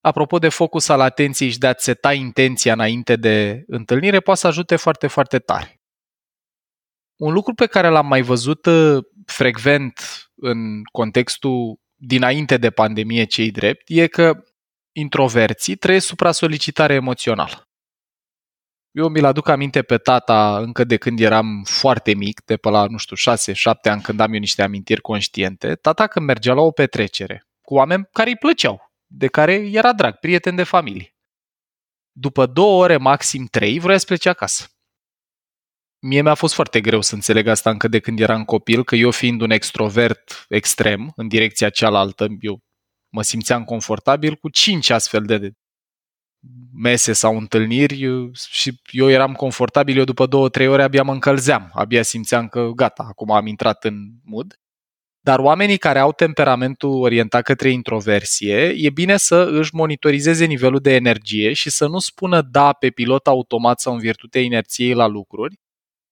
apropo 0.00 0.38
de 0.38 0.48
focus 0.48 0.88
al 0.88 1.00
atenției 1.00 1.50
și 1.50 1.58
de 1.58 1.66
a-ți 1.66 1.84
seta 1.84 2.12
intenția 2.12 2.72
înainte 2.72 3.16
de 3.16 3.64
întâlnire, 3.66 4.20
poate 4.20 4.40
să 4.40 4.46
ajute 4.46 4.76
foarte, 4.76 5.06
foarte 5.06 5.38
tare. 5.38 5.80
Un 7.16 7.32
lucru 7.32 7.54
pe 7.54 7.66
care 7.66 7.88
l-am 7.88 8.06
mai 8.06 8.22
văzut 8.22 8.66
uh, 8.66 9.04
frecvent 9.26 10.00
în 10.34 10.82
contextul 10.92 11.80
dinainte 11.94 12.56
de 12.56 12.70
pandemie 12.70 13.24
cei 13.24 13.50
drept 13.50 13.82
e 13.86 14.06
că 14.06 14.42
introverții 14.92 15.76
trăiesc 15.76 16.06
supra-solicitare 16.06 16.94
emoțională. 16.94 17.64
Eu 18.90 19.08
mi-l 19.08 19.24
aduc 19.24 19.48
aminte 19.48 19.82
pe 19.82 19.98
tata 19.98 20.58
încă 20.58 20.84
de 20.84 20.96
când 20.96 21.20
eram 21.20 21.62
foarte 21.64 22.14
mic, 22.14 22.44
de 22.44 22.56
pe 22.56 22.68
la, 22.68 22.86
nu 22.86 22.96
știu, 22.96 23.16
6-7 23.34 23.74
ani 23.82 24.02
când 24.02 24.20
am 24.20 24.32
eu 24.32 24.38
niște 24.38 24.62
amintiri 24.62 25.00
conștiente. 25.00 25.74
Tata 25.74 26.06
când 26.06 26.26
mergea 26.26 26.54
la 26.54 26.60
o 26.60 26.70
petrecere 26.70 27.44
cu 27.62 27.74
oameni 27.74 28.08
care 28.12 28.30
îi 28.30 28.36
plăceau, 28.36 28.89
de 29.12 29.26
care 29.26 29.52
era 29.52 29.92
drag, 29.92 30.14
prieten 30.18 30.54
de 30.54 30.62
familie. 30.62 31.14
După 32.12 32.46
două 32.46 32.82
ore, 32.82 32.96
maxim 32.96 33.46
trei, 33.46 33.78
vrea 33.78 33.98
să 33.98 34.04
plece 34.04 34.28
acasă. 34.28 34.66
mie 36.02 36.22
mi-a 36.22 36.34
fost 36.34 36.54
foarte 36.54 36.80
greu 36.80 37.00
să 37.00 37.14
înțeleg 37.14 37.46
asta 37.46 37.70
încă 37.70 37.88
de 37.88 38.00
când 38.00 38.20
eram 38.20 38.44
copil, 38.44 38.84
că 38.84 38.94
eu 38.96 39.10
fiind 39.10 39.40
un 39.40 39.50
extrovert 39.50 40.44
extrem 40.48 41.12
în 41.16 41.28
direcția 41.28 41.70
cealaltă, 41.70 42.26
eu 42.40 42.60
mă 43.12 43.22
simțeam 43.22 43.64
confortabil 43.64 44.36
cu 44.36 44.48
cinci 44.48 44.90
astfel 44.90 45.24
de 45.24 45.52
mese 46.72 47.12
sau 47.12 47.36
întâlniri 47.36 48.30
și 48.48 48.80
eu 48.90 49.10
eram 49.10 49.32
confortabil, 49.32 49.96
eu 49.96 50.04
după 50.04 50.26
două, 50.26 50.48
trei 50.48 50.68
ore 50.68 50.82
abia 50.82 51.02
mă 51.02 51.12
încălzeam, 51.12 51.70
abia 51.74 52.02
simțeam 52.02 52.48
că 52.48 52.70
gata, 52.74 53.02
acum 53.02 53.30
am 53.30 53.46
intrat 53.46 53.84
în 53.84 53.94
mood. 54.22 54.60
Dar 55.22 55.38
oamenii 55.38 55.78
care 55.78 55.98
au 55.98 56.12
temperamentul 56.12 56.90
orientat 56.90 57.42
către 57.42 57.70
introversie, 57.70 58.74
e 58.76 58.90
bine 58.90 59.16
să 59.16 59.48
își 59.52 59.74
monitorizeze 59.74 60.44
nivelul 60.44 60.80
de 60.80 60.94
energie 60.94 61.52
și 61.52 61.70
să 61.70 61.86
nu 61.86 61.98
spună 61.98 62.42
da 62.42 62.72
pe 62.72 62.90
pilot 62.90 63.26
automat 63.26 63.80
sau 63.80 63.92
în 63.92 63.98
virtutea 63.98 64.40
inerției 64.40 64.94
la 64.94 65.06
lucruri, 65.06 65.58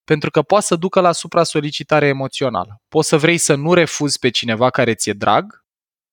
pentru 0.04 0.30
că 0.30 0.42
poate 0.42 0.64
să 0.64 0.76
ducă 0.76 1.00
la 1.00 1.12
supra-solicitare 1.12 2.06
emoțională. 2.06 2.82
Poți 2.88 3.08
să 3.08 3.16
vrei 3.16 3.38
să 3.38 3.54
nu 3.54 3.74
refuzi 3.74 4.18
pe 4.18 4.28
cineva 4.28 4.70
care 4.70 4.94
ți-e 4.94 5.12
drag 5.12 5.64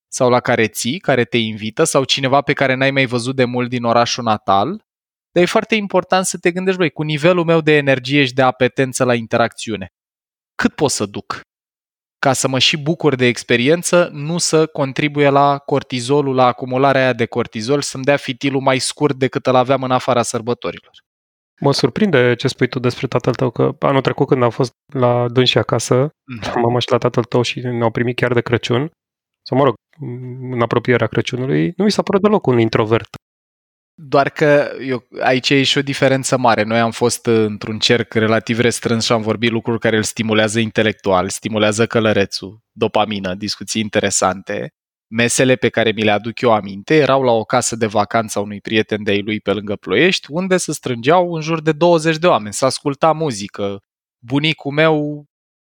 sau 0.08 0.30
la 0.30 0.40
care 0.40 0.68
ții, 0.68 1.00
care 1.00 1.24
te 1.24 1.38
invită, 1.38 1.84
sau 1.84 2.04
cineva 2.04 2.42
pe 2.42 2.54
care 2.54 2.74
n-ai 2.74 2.92
mai 2.92 3.06
văzut 3.06 3.36
de 3.36 3.46
mult 3.46 3.70
din 3.70 3.84
orașul 3.84 4.24
natal, 4.24 4.86
dar 5.32 5.44
e 5.44 5.46
foarte 5.46 5.76
important 5.76 6.26
să 6.26 6.38
te 6.38 6.52
gândești, 6.52 6.80
băi, 6.80 6.90
cu 6.90 7.04
nivelul 7.04 7.46
meu 7.46 7.62
de 7.62 7.78
energie 7.78 8.26
și 8.26 8.34
de 8.34 8.42
apetență 8.42 9.04
la 9.04 9.16
interacțiune, 9.16 9.88
cât 10.56 10.76
pot 10.76 10.92
să 10.92 11.06
duc? 11.06 11.45
Ca 12.26 12.34
să 12.34 12.48
mă 12.48 12.60
și 12.60 12.78
bucur 12.78 13.16
de 13.16 13.26
experiență, 13.26 14.10
nu 14.14 14.38
să 14.38 14.66
contribuie 14.66 15.30
la 15.30 15.58
cortizolul, 15.58 16.36
la 16.36 16.46
acumularea 16.46 17.02
aia 17.02 17.14
de 17.14 17.26
cortizol, 17.26 17.82
să-mi 17.82 18.04
dea 18.04 18.16
fitilul 18.18 18.62
mai 18.62 18.80
scurt 18.80 19.16
decât 19.16 19.46
îl 19.46 19.56
aveam 19.56 19.84
în 19.84 19.92
afara 19.92 20.22
sărbătorilor. 20.22 20.92
Mă 21.62 21.74
surprinde 21.74 22.36
ce 22.36 22.48
spui 22.48 22.68
tu 22.68 22.80
despre 22.80 23.08
tatăl 23.08 23.34
tău, 23.34 23.50
că 23.50 23.76
anul 23.80 24.02
trecut 24.02 24.28
când 24.28 24.44
am 24.44 24.50
fost 24.50 24.72
la 24.94 25.30
dânsi 25.30 25.58
acasă, 25.58 26.08
mm-hmm. 26.08 26.54
mama 26.62 26.80
și 26.80 26.92
la 26.92 26.98
tatăl 26.98 27.24
tău 27.24 27.42
și 27.42 27.60
ne-au 27.60 27.92
primit 27.92 28.16
chiar 28.16 28.34
de 28.34 28.42
Crăciun, 28.42 28.92
sau 29.48 29.58
mă 29.58 29.64
rog, 29.64 29.74
în 30.52 30.62
apropierea 30.62 31.08
Crăciunului, 31.08 31.74
nu 31.78 31.84
mi 31.84 31.92
s-a 31.92 32.02
părut 32.02 32.22
deloc 32.22 32.48
un 32.48 32.60
introvert. 32.60 33.16
Doar 33.98 34.30
că 34.30 34.72
eu, 34.82 35.08
aici 35.22 35.50
e 35.50 35.64
și 35.64 35.78
o 35.78 35.82
diferență 35.82 36.38
mare. 36.38 36.64
Noi 36.64 36.80
am 36.80 36.92
fost 36.92 37.26
într-un 37.26 37.80
cerc 37.80 38.14
relativ 38.14 38.60
restrâns 38.60 39.06
și 39.06 39.12
am 39.12 39.22
vorbit 39.22 39.52
lucruri 39.52 39.80
care 39.80 39.98
îl 39.98 40.04
stimulează 40.04 40.60
intelectual, 40.60 41.30
stimulează 41.30 41.88
călărețul, 41.88 42.60
dopamină, 42.72 43.36
discuții 43.36 43.82
interesante. 43.82 44.74
Mesele 45.08 45.56
pe 45.56 45.70
care 45.70 45.92
mi 45.92 46.04
le 46.04 46.12
aduc 46.12 46.42
eu 46.42 46.52
aminte 46.54 46.96
erau 46.96 47.24
la 47.24 47.32
o 47.32 47.44
casă 47.44 47.76
de 47.76 47.86
vacanță 47.86 48.40
a 48.40 48.42
unui 48.42 48.62
prieten 48.62 49.04
de-ai 49.04 49.22
lui 49.22 49.40
pe 49.40 49.52
lângă 49.52 49.76
Ploiești, 49.76 50.28
unde 50.32 50.58
se 50.58 50.74
strângeau 50.74 51.34
în 51.34 51.42
jur 51.42 51.62
de 51.62 51.72
20 51.72 52.18
de 52.18 52.28
oameni, 52.28 52.54
să 52.54 52.66
asculta 52.66 53.12
muzică. 53.12 53.80
Bunicul 54.20 54.72
meu 54.72 55.26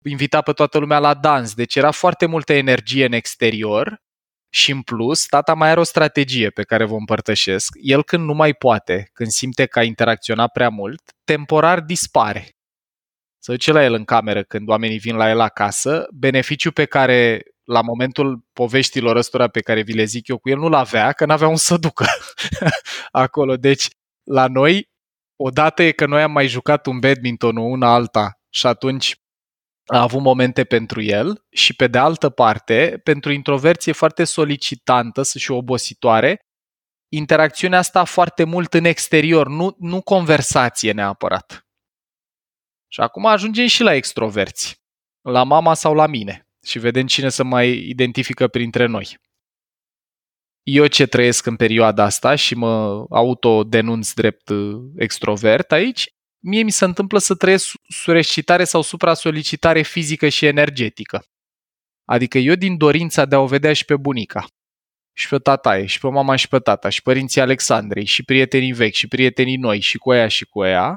invita 0.05 0.41
pe 0.41 0.53
toată 0.53 0.79
lumea 0.79 0.99
la 0.99 1.15
dans, 1.15 1.55
deci 1.55 1.75
era 1.75 1.91
foarte 1.91 2.27
multă 2.27 2.53
energie 2.53 3.05
în 3.07 3.13
exterior 3.13 4.03
și 4.55 4.71
în 4.71 4.83
plus, 4.83 5.27
tata 5.27 5.55
mai 5.55 5.71
are 5.71 5.81
o 5.81 5.83
strategie 5.83 6.51
pe 6.51 6.63
care 6.63 6.85
vă 6.85 6.95
împărtășesc. 6.95 7.77
El 7.81 8.05
când 8.05 8.25
nu 8.25 8.35
mai 8.35 8.55
poate, 8.55 9.11
când 9.13 9.31
simte 9.31 9.67
că 9.67 9.79
a 9.79 9.83
interacționat 9.83 10.53
prea 10.53 10.69
mult, 10.69 11.03
temporar 11.25 11.81
dispare. 11.81 12.49
Să 13.39 13.51
duce 13.51 13.73
la 13.73 13.85
el 13.85 13.95
în 13.95 14.05
cameră 14.05 14.43
când 14.43 14.69
oamenii 14.69 14.99
vin 14.99 15.17
la 15.17 15.29
el 15.29 15.41
acasă, 15.41 16.07
beneficiu 16.13 16.73
pe 16.73 16.85
care 16.85 17.43
la 17.65 17.81
momentul 17.81 18.45
poveștilor 18.53 19.17
ăstora 19.17 19.49
pe 19.49 19.61
care 19.61 19.83
vi 19.83 19.93
le 19.93 20.05
zic 20.05 20.29
eu 20.29 20.39
cu 20.39 20.49
el 20.49 20.59
nu-l 20.59 20.75
avea, 20.75 21.13
că 21.13 21.27
n-avea 21.27 21.49
un 21.49 21.57
să 21.57 21.77
ducă 21.77 22.07
acolo. 23.25 23.57
Deci, 23.57 23.89
la 24.23 24.47
noi, 24.47 24.91
odată 25.37 25.83
e 25.83 25.91
că 25.91 26.07
noi 26.07 26.23
am 26.23 26.33
mai 26.33 26.47
jucat 26.47 26.87
un 26.87 26.99
badminton 26.99 27.57
una 27.57 27.93
alta 27.93 28.39
și 28.49 28.67
atunci 28.67 29.17
a 29.87 30.01
avut 30.01 30.21
momente 30.21 30.65
pentru 30.65 31.03
el 31.03 31.45
și 31.51 31.75
pe 31.75 31.87
de 31.87 31.99
altă 31.99 32.31
parte, 32.31 33.01
pentru 33.03 33.33
introverție 33.33 33.93
foarte 33.93 34.25
solicitantă 34.25 35.23
și 35.39 35.51
obositoare, 35.51 36.39
interacțiunea 37.09 37.79
asta 37.79 38.05
foarte 38.05 38.45
mult 38.45 38.75
în 38.75 38.85
exterior, 38.85 39.49
nu, 39.49 39.77
nu 39.79 40.03
conversație 40.03 40.93
neapărat. 40.93 41.67
Și 42.89 43.01
acum 43.01 43.27
ajungem 43.27 43.67
și 43.67 43.83
la 43.83 43.95
extroverți, 43.95 44.83
la 45.21 45.43
mama 45.43 45.75
sau 45.75 45.95
la 45.95 46.07
mine 46.07 46.49
și 46.67 46.79
vedem 46.79 47.07
cine 47.07 47.29
să 47.29 47.45
mai 47.45 47.89
identifică 47.89 48.49
printre 48.49 48.87
noi. 48.87 49.19
Eu 50.63 50.87
ce 50.87 51.07
trăiesc 51.07 51.47
în 51.47 51.57
perioada 51.57 52.05
asta 52.05 52.35
și 52.35 52.55
mă 52.55 53.07
autodenunț 53.11 54.13
drept 54.13 54.49
uh, 54.49 54.83
extrovert 54.97 55.73
aici, 55.73 56.15
mie 56.47 56.63
mi 56.63 56.71
se 56.71 56.85
întâmplă 56.85 57.19
să 57.19 57.35
trăiesc 57.35 57.73
sureșcitare 57.89 58.65
sau 58.65 58.83
supra-solicitare 58.83 59.83
fizică 59.83 60.29
și 60.29 60.47
energetică. 60.47 61.25
Adică 62.05 62.39
eu 62.39 62.55
din 62.55 62.77
dorința 62.77 63.25
de 63.25 63.35
a 63.35 63.39
o 63.39 63.47
vedea 63.47 63.73
și 63.73 63.85
pe 63.85 63.97
bunica, 63.97 64.47
și 65.13 65.29
pe 65.29 65.39
tataie, 65.39 65.87
și 65.87 66.01
pe 66.01 66.09
mama 66.09 66.37
și 66.37 66.49
pe 66.49 66.59
tata, 66.59 66.89
și 66.89 67.03
părinții 67.03 67.41
Alexandrei, 67.41 68.05
și 68.05 68.23
prietenii 68.23 68.73
vechi, 68.73 68.95
și 68.95 69.09
prietenii 69.09 69.57
noi, 69.57 69.81
și 69.81 69.99
cu 69.99 70.13
ea 70.13 70.29
și 70.29 70.45
cu 70.45 70.65
ea, 70.65 70.97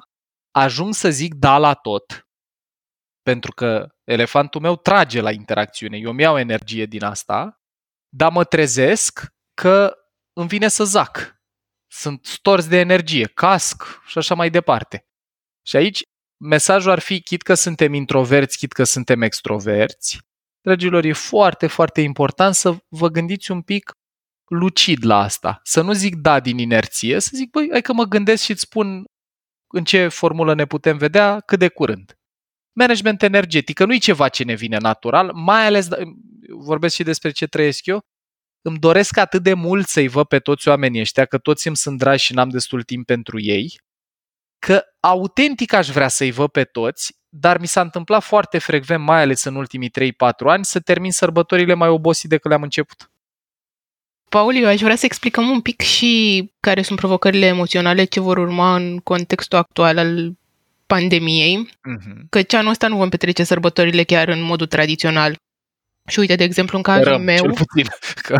ajung 0.51 0.93
să 0.93 1.09
zic 1.09 1.33
da 1.33 1.57
la 1.57 1.73
tot, 1.73 2.27
pentru 3.21 3.51
că 3.51 3.87
elefantul 4.03 4.61
meu 4.61 4.75
trage 4.75 5.21
la 5.21 5.31
interacțiune, 5.31 5.97
eu 5.97 6.11
mi-au 6.11 6.37
energie 6.37 6.85
din 6.85 7.03
asta, 7.03 7.61
dar 8.09 8.31
mă 8.31 8.43
trezesc 8.43 9.25
că 9.53 9.93
îmi 10.33 10.47
vine 10.47 10.67
să 10.67 10.83
zac. 10.83 11.35
Sunt 11.91 12.25
stors 12.25 12.67
de 12.67 12.77
energie, 12.77 13.27
casc 13.27 13.83
și 14.05 14.17
așa 14.17 14.35
mai 14.35 14.49
departe. 14.49 15.07
Și 15.67 15.75
aici 15.75 16.01
mesajul 16.43 16.91
ar 16.91 16.99
fi, 16.99 17.21
chit 17.21 17.41
că 17.41 17.53
suntem 17.53 17.93
introverți, 17.93 18.57
chit 18.57 18.71
că 18.71 18.83
suntem 18.83 19.21
extroverți, 19.21 20.19
dragilor, 20.61 21.03
e 21.03 21.13
foarte, 21.13 21.67
foarte 21.67 22.01
important 22.01 22.55
să 22.55 22.77
vă 22.87 23.07
gândiți 23.07 23.51
un 23.51 23.61
pic 23.61 23.91
lucid 24.45 25.05
la 25.05 25.19
asta. 25.19 25.59
Să 25.63 25.81
nu 25.81 25.93
zic 25.93 26.15
da 26.15 26.39
din 26.39 26.57
inerție, 26.57 27.19
să 27.19 27.29
zic, 27.33 27.49
băi, 27.49 27.67
hai 27.71 27.81
că 27.81 27.93
mă 27.93 28.03
gândesc 28.03 28.43
și 28.43 28.51
îți 28.51 28.61
spun 28.61 29.03
în 29.67 29.83
ce 29.83 30.07
formulă 30.07 30.53
ne 30.53 30.65
putem 30.65 30.97
vedea 30.97 31.39
cât 31.39 31.59
de 31.59 31.67
curând. 31.67 32.17
Management 32.73 33.21
energetic, 33.21 33.79
nu 33.79 33.93
e 33.93 33.97
ceva 33.97 34.29
ce 34.29 34.43
ne 34.43 34.53
vine 34.53 34.77
natural, 34.77 35.31
mai 35.33 35.65
ales, 35.65 35.87
vorbesc 36.49 36.95
și 36.95 37.03
despre 37.03 37.31
ce 37.31 37.47
trăiesc 37.47 37.85
eu, 37.85 37.99
îmi 38.61 38.79
doresc 38.79 39.17
atât 39.17 39.43
de 39.43 39.53
mult 39.53 39.87
să-i 39.87 40.07
văd 40.07 40.27
pe 40.27 40.39
toți 40.39 40.67
oamenii 40.67 40.99
ăștia, 40.99 41.25
că 41.25 41.37
toți 41.37 41.67
îmi 41.67 41.75
sunt 41.75 41.97
dragi 41.97 42.23
și 42.23 42.33
n-am 42.33 42.49
destul 42.49 42.83
timp 42.83 43.05
pentru 43.05 43.39
ei, 43.39 43.85
că 44.59 44.83
autentic 44.99 45.73
aș 45.73 45.89
vrea 45.89 46.07
să-i 46.07 46.31
văd 46.31 46.49
pe 46.49 46.63
toți, 46.63 47.15
dar 47.29 47.59
mi 47.59 47.67
s-a 47.67 47.81
întâmplat 47.81 48.23
foarte 48.23 48.57
frecvent, 48.57 49.03
mai 49.03 49.21
ales 49.21 49.43
în 49.43 49.55
ultimii 49.55 49.91
3-4 49.99 50.11
ani, 50.45 50.65
să 50.65 50.79
termin 50.79 51.11
sărbătorile 51.11 51.73
mai 51.73 51.89
obosit 51.89 52.29
decât 52.29 52.49
le-am 52.49 52.63
început. 52.63 53.09
Paul, 54.29 54.55
eu 54.55 54.67
aș 54.67 54.81
vrea 54.81 54.95
să 54.95 55.05
explicăm 55.05 55.49
un 55.49 55.61
pic 55.61 55.81
și 55.81 56.51
care 56.59 56.81
sunt 56.81 56.99
provocările 56.99 57.45
emoționale 57.45 58.03
ce 58.03 58.19
vor 58.19 58.37
urma 58.37 58.75
în 58.75 58.97
contextul 58.97 59.57
actual 59.57 59.97
al 59.97 60.33
pandemiei, 60.85 61.69
uh-huh. 61.69 62.29
că 62.29 62.41
ce 62.41 62.57
anul 62.57 62.71
ăsta 62.71 62.87
nu 62.87 62.97
vom 62.97 63.09
petrece 63.09 63.43
sărbătorile 63.43 64.03
chiar 64.03 64.27
în 64.27 64.41
modul 64.41 64.67
tradițional. 64.67 65.35
Și 66.07 66.19
uite, 66.19 66.35
de 66.35 66.43
exemplu, 66.43 66.77
în 66.77 66.83
cazul 66.83 67.03
Sperăm, 67.03 67.21
meu... 67.21 67.37
Cel 67.37 67.53
puțin, 67.53 67.85
că 68.27 68.37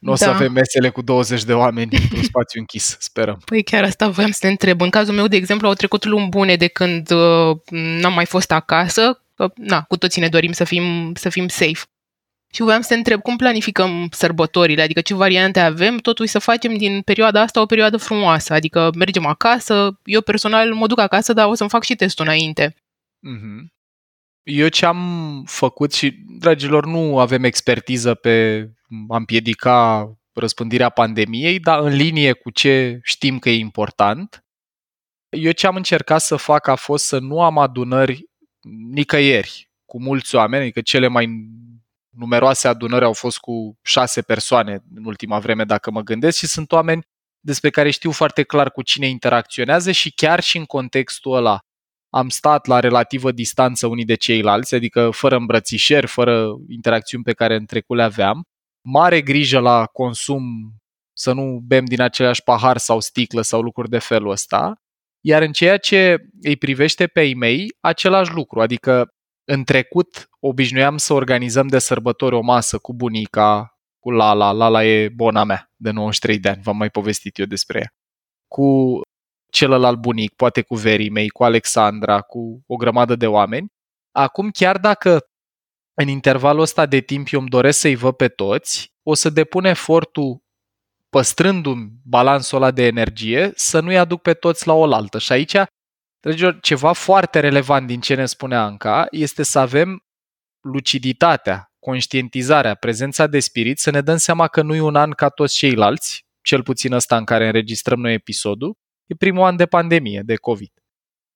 nu 0.00 0.12
o 0.12 0.14
da. 0.14 0.24
să 0.24 0.30
avem 0.30 0.52
mesele 0.52 0.88
cu 0.88 1.02
20 1.02 1.44
de 1.44 1.52
oameni 1.52 1.96
într-un 2.02 2.22
spațiu 2.22 2.60
închis, 2.60 2.96
sperăm. 3.00 3.40
Păi 3.44 3.62
chiar 3.62 3.84
asta 3.84 4.08
voiam 4.08 4.30
să 4.30 4.38
te 4.40 4.48
întreb. 4.48 4.80
În 4.80 4.90
cazul 4.90 5.14
meu, 5.14 5.26
de 5.26 5.36
exemplu, 5.36 5.68
au 5.68 5.74
trecut 5.74 6.04
luni 6.04 6.28
bune 6.28 6.56
de 6.56 6.66
când 6.66 7.10
uh, 7.10 7.56
n-am 7.70 8.12
mai 8.12 8.26
fost 8.26 8.52
acasă. 8.52 9.22
Uh, 9.36 9.50
na, 9.54 9.82
cu 9.82 9.96
toții 9.96 10.20
ne 10.20 10.28
dorim 10.28 10.52
să 10.52 10.64
fim, 10.64 11.12
să 11.14 11.28
fim 11.28 11.48
safe. 11.48 11.80
Și 12.52 12.62
voiam 12.62 12.80
să 12.80 12.88
te 12.88 12.94
întreb 12.94 13.20
cum 13.20 13.36
planificăm 13.36 14.08
sărbătorile, 14.10 14.82
adică 14.82 15.00
ce 15.00 15.14
variante 15.14 15.60
avem, 15.60 15.96
totuși 15.96 16.30
să 16.30 16.38
facem 16.38 16.76
din 16.76 17.00
perioada 17.00 17.40
asta 17.40 17.60
o 17.60 17.66
perioadă 17.66 17.96
frumoasă, 17.96 18.52
adică 18.52 18.90
mergem 18.96 19.26
acasă, 19.26 19.98
eu 20.04 20.20
personal 20.20 20.72
mă 20.74 20.86
duc 20.86 20.98
acasă, 20.98 21.32
dar 21.32 21.46
o 21.46 21.54
să-mi 21.54 21.70
fac 21.70 21.84
și 21.84 21.94
testul 21.94 22.24
înainte. 22.24 22.74
Mm-hmm. 23.28 23.78
Eu 24.42 24.68
ce 24.68 24.86
am 24.86 25.42
făcut 25.46 25.92
și, 25.92 26.14
dragilor, 26.38 26.86
nu 26.86 27.18
avem 27.18 27.44
expertiză 27.44 28.14
pe 28.14 28.66
a 29.08 29.16
împiedica 29.16 30.04
răspândirea 30.32 30.88
pandemiei, 30.88 31.60
dar 31.60 31.82
în 31.82 31.94
linie 31.94 32.32
cu 32.32 32.50
ce 32.50 32.98
știm 33.02 33.38
că 33.38 33.48
e 33.48 33.58
important. 33.58 34.44
Eu 35.28 35.52
ce 35.52 35.66
am 35.66 35.76
încercat 35.76 36.20
să 36.20 36.36
fac 36.36 36.66
a 36.66 36.74
fost 36.74 37.04
să 37.04 37.18
nu 37.18 37.42
am 37.42 37.58
adunări 37.58 38.24
nicăieri 38.90 39.70
cu 39.84 40.02
mulți 40.02 40.34
oameni, 40.34 40.62
adică 40.62 40.80
cele 40.80 41.06
mai 41.06 41.28
numeroase 42.16 42.68
adunări 42.68 43.04
au 43.04 43.12
fost 43.12 43.38
cu 43.38 43.78
șase 43.82 44.22
persoane 44.22 44.82
în 44.94 45.04
ultima 45.04 45.38
vreme, 45.38 45.64
dacă 45.64 45.90
mă 45.90 46.00
gândesc, 46.00 46.38
și 46.38 46.46
sunt 46.46 46.72
oameni 46.72 47.02
despre 47.40 47.70
care 47.70 47.90
știu 47.90 48.10
foarte 48.10 48.42
clar 48.42 48.70
cu 48.70 48.82
cine 48.82 49.06
interacționează 49.06 49.90
și 49.90 50.12
chiar 50.12 50.40
și 50.40 50.56
în 50.56 50.64
contextul 50.64 51.34
ăla 51.34 51.58
am 52.10 52.28
stat 52.28 52.66
la 52.66 52.80
relativă 52.80 53.32
distanță 53.32 53.86
unii 53.86 54.04
de 54.04 54.14
ceilalți, 54.14 54.74
adică 54.74 55.10
fără 55.10 55.36
îmbrățișeri, 55.36 56.06
fără 56.06 56.54
interacțiuni 56.68 57.24
pe 57.24 57.32
care 57.32 57.54
în 57.54 57.66
trecut 57.66 57.96
le 57.96 58.02
aveam. 58.02 58.44
Mare 58.82 59.22
grijă 59.22 59.58
la 59.58 59.86
consum, 59.86 60.42
să 61.12 61.32
nu 61.32 61.60
bem 61.66 61.84
din 61.84 62.00
același 62.00 62.42
pahar 62.42 62.76
sau 62.76 63.00
sticlă 63.00 63.42
sau 63.42 63.60
lucruri 63.60 63.88
de 63.88 63.98
felul 63.98 64.30
ăsta. 64.30 64.74
Iar 65.20 65.42
în 65.42 65.52
ceea 65.52 65.76
ce 65.76 66.16
îi 66.42 66.56
privește 66.56 67.06
pe 67.06 67.22
ei 67.22 67.34
mei, 67.34 67.76
același 67.80 68.32
lucru, 68.32 68.60
adică 68.60 69.08
în 69.44 69.64
trecut 69.64 70.28
obișnuiam 70.40 70.96
să 70.96 71.12
organizăm 71.12 71.66
de 71.66 71.78
sărbători 71.78 72.34
o 72.34 72.40
masă 72.40 72.78
cu 72.78 72.94
bunica, 72.94 73.78
cu 73.98 74.10
Lala, 74.10 74.52
Lala 74.52 74.84
e 74.84 75.08
bona 75.08 75.44
mea, 75.44 75.70
de 75.76 75.90
93 75.90 76.38
de 76.38 76.48
ani, 76.48 76.62
v-am 76.62 76.76
mai 76.76 76.90
povestit 76.90 77.38
eu 77.38 77.46
despre 77.46 77.78
ea, 77.78 77.88
cu 78.48 79.00
celălalt 79.52 79.98
bunic, 79.98 80.34
poate 80.34 80.62
cu 80.62 80.74
verii 80.74 81.10
mei, 81.10 81.28
cu 81.28 81.44
Alexandra, 81.44 82.20
cu 82.20 82.62
o 82.66 82.76
grămadă 82.76 83.16
de 83.16 83.26
oameni. 83.26 83.66
Acum, 84.12 84.50
chiar 84.50 84.78
dacă 84.78 85.20
în 86.02 86.08
intervalul 86.08 86.62
ăsta 86.62 86.86
de 86.86 87.00
timp 87.00 87.28
eu 87.30 87.40
îmi 87.40 87.48
doresc 87.48 87.78
să-i 87.78 87.94
văd 87.94 88.14
pe 88.14 88.28
toți, 88.28 88.92
o 89.02 89.14
să 89.14 89.30
depun 89.30 89.64
efortul 89.64 90.42
păstrându-mi 91.08 91.90
balansul 92.04 92.56
ăla 92.56 92.70
de 92.70 92.86
energie, 92.86 93.52
să 93.54 93.80
nu-i 93.80 93.98
aduc 93.98 94.22
pe 94.22 94.34
toți 94.34 94.66
la 94.66 94.72
oaltă. 94.72 95.18
Și 95.18 95.32
aici, 95.32 95.56
dragilor, 96.20 96.60
ceva 96.60 96.92
foarte 96.92 97.40
relevant 97.40 97.86
din 97.86 98.00
ce 98.00 98.14
ne 98.14 98.26
spune 98.26 98.56
Anca 98.56 99.06
este 99.10 99.42
să 99.42 99.58
avem 99.58 100.04
luciditatea, 100.60 101.72
conștientizarea, 101.78 102.74
prezența 102.74 103.26
de 103.26 103.40
spirit, 103.40 103.78
să 103.78 103.90
ne 103.90 104.00
dăm 104.00 104.16
seama 104.16 104.48
că 104.48 104.62
nu 104.62 104.74
e 104.74 104.80
un 104.80 104.96
an 104.96 105.10
ca 105.10 105.28
toți 105.28 105.56
ceilalți, 105.56 106.26
cel 106.42 106.62
puțin 106.62 106.92
ăsta 106.92 107.16
în 107.16 107.24
care 107.24 107.46
înregistrăm 107.46 108.00
noi 108.00 108.14
episodul, 108.14 108.74
e 109.06 109.14
primul 109.14 109.44
an 109.44 109.56
de 109.56 109.66
pandemie, 109.66 110.22
de 110.24 110.36
COVID. 110.36 110.72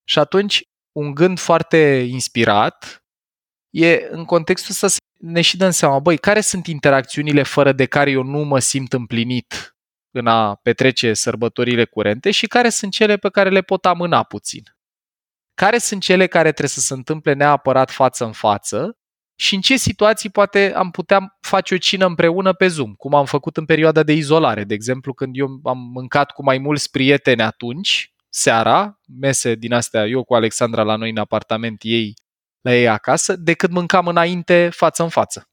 Și 0.05 0.19
atunci, 0.19 0.63
un 0.93 1.15
gând 1.15 1.39
foarte 1.39 2.07
inspirat 2.11 3.04
e 3.75 4.09
în 4.11 4.25
contextul 4.25 4.75
să 4.75 4.97
ne 5.19 5.41
și 5.41 5.57
dăm 5.57 5.71
seama, 5.71 5.99
băi, 5.99 6.19
care 6.19 6.41
sunt 6.41 6.67
interacțiunile 6.67 7.43
fără 7.43 7.73
de 7.73 7.87
care 7.87 8.11
eu 8.11 8.23
nu 8.23 8.39
mă 8.39 8.59
simt 8.59 8.93
împlinit 8.93 9.77
în 10.11 10.27
a 10.27 10.55
petrece 10.55 11.15
sărbătorile 11.15 11.85
curente 11.85 12.31
și 12.31 12.47
care 12.47 12.69
sunt 12.69 12.93
cele 12.93 13.17
pe 13.17 13.29
care 13.29 13.51
le 13.51 13.61
pot 13.61 13.87
amâna 13.87 14.23
puțin. 14.23 14.63
Care 15.55 15.79
sunt 15.79 16.03
cele 16.03 16.27
care 16.27 16.49
trebuie 16.49 16.69
să 16.69 16.81
se 16.81 16.95
întâmple 16.95 17.33
neapărat 17.33 17.91
față 17.91 18.25
în 18.25 18.33
față 18.33 18.99
și 19.37 19.55
în 19.55 19.61
ce 19.61 19.77
situații 19.77 20.31
poate 20.31 20.73
am 20.75 20.91
putea 20.91 21.37
face 21.41 21.75
o 21.75 21.79
cină 21.79 22.07
împreună 22.07 22.53
pe 22.53 22.67
Zoom, 22.67 22.93
cum 22.93 23.15
am 23.15 23.25
făcut 23.25 23.57
în 23.57 23.65
perioada 23.65 24.03
de 24.03 24.13
izolare. 24.13 24.65
De 24.65 24.75
exemplu, 24.75 25.15
când 25.15 25.37
eu 25.39 25.61
am 25.65 25.79
mâncat 25.79 26.31
cu 26.31 26.43
mai 26.43 26.59
mulți 26.59 26.91
prieteni 26.91 27.43
atunci, 27.43 28.13
seara, 28.29 29.01
mese 29.21 29.55
din 29.55 29.73
astea, 29.73 30.07
eu 30.07 30.25
cu 30.25 30.35
Alexandra 30.35 30.83
la 30.83 30.97
noi 30.97 31.11
în 31.11 31.19
apartament, 31.19 31.81
ei 31.83 32.15
la 32.65 32.75
ei 32.75 32.89
acasă, 32.89 33.37
decât 33.37 33.71
mâncam 33.71 34.07
înainte 34.07 34.69
față 34.73 35.03
în 35.03 35.09
față. 35.09 35.49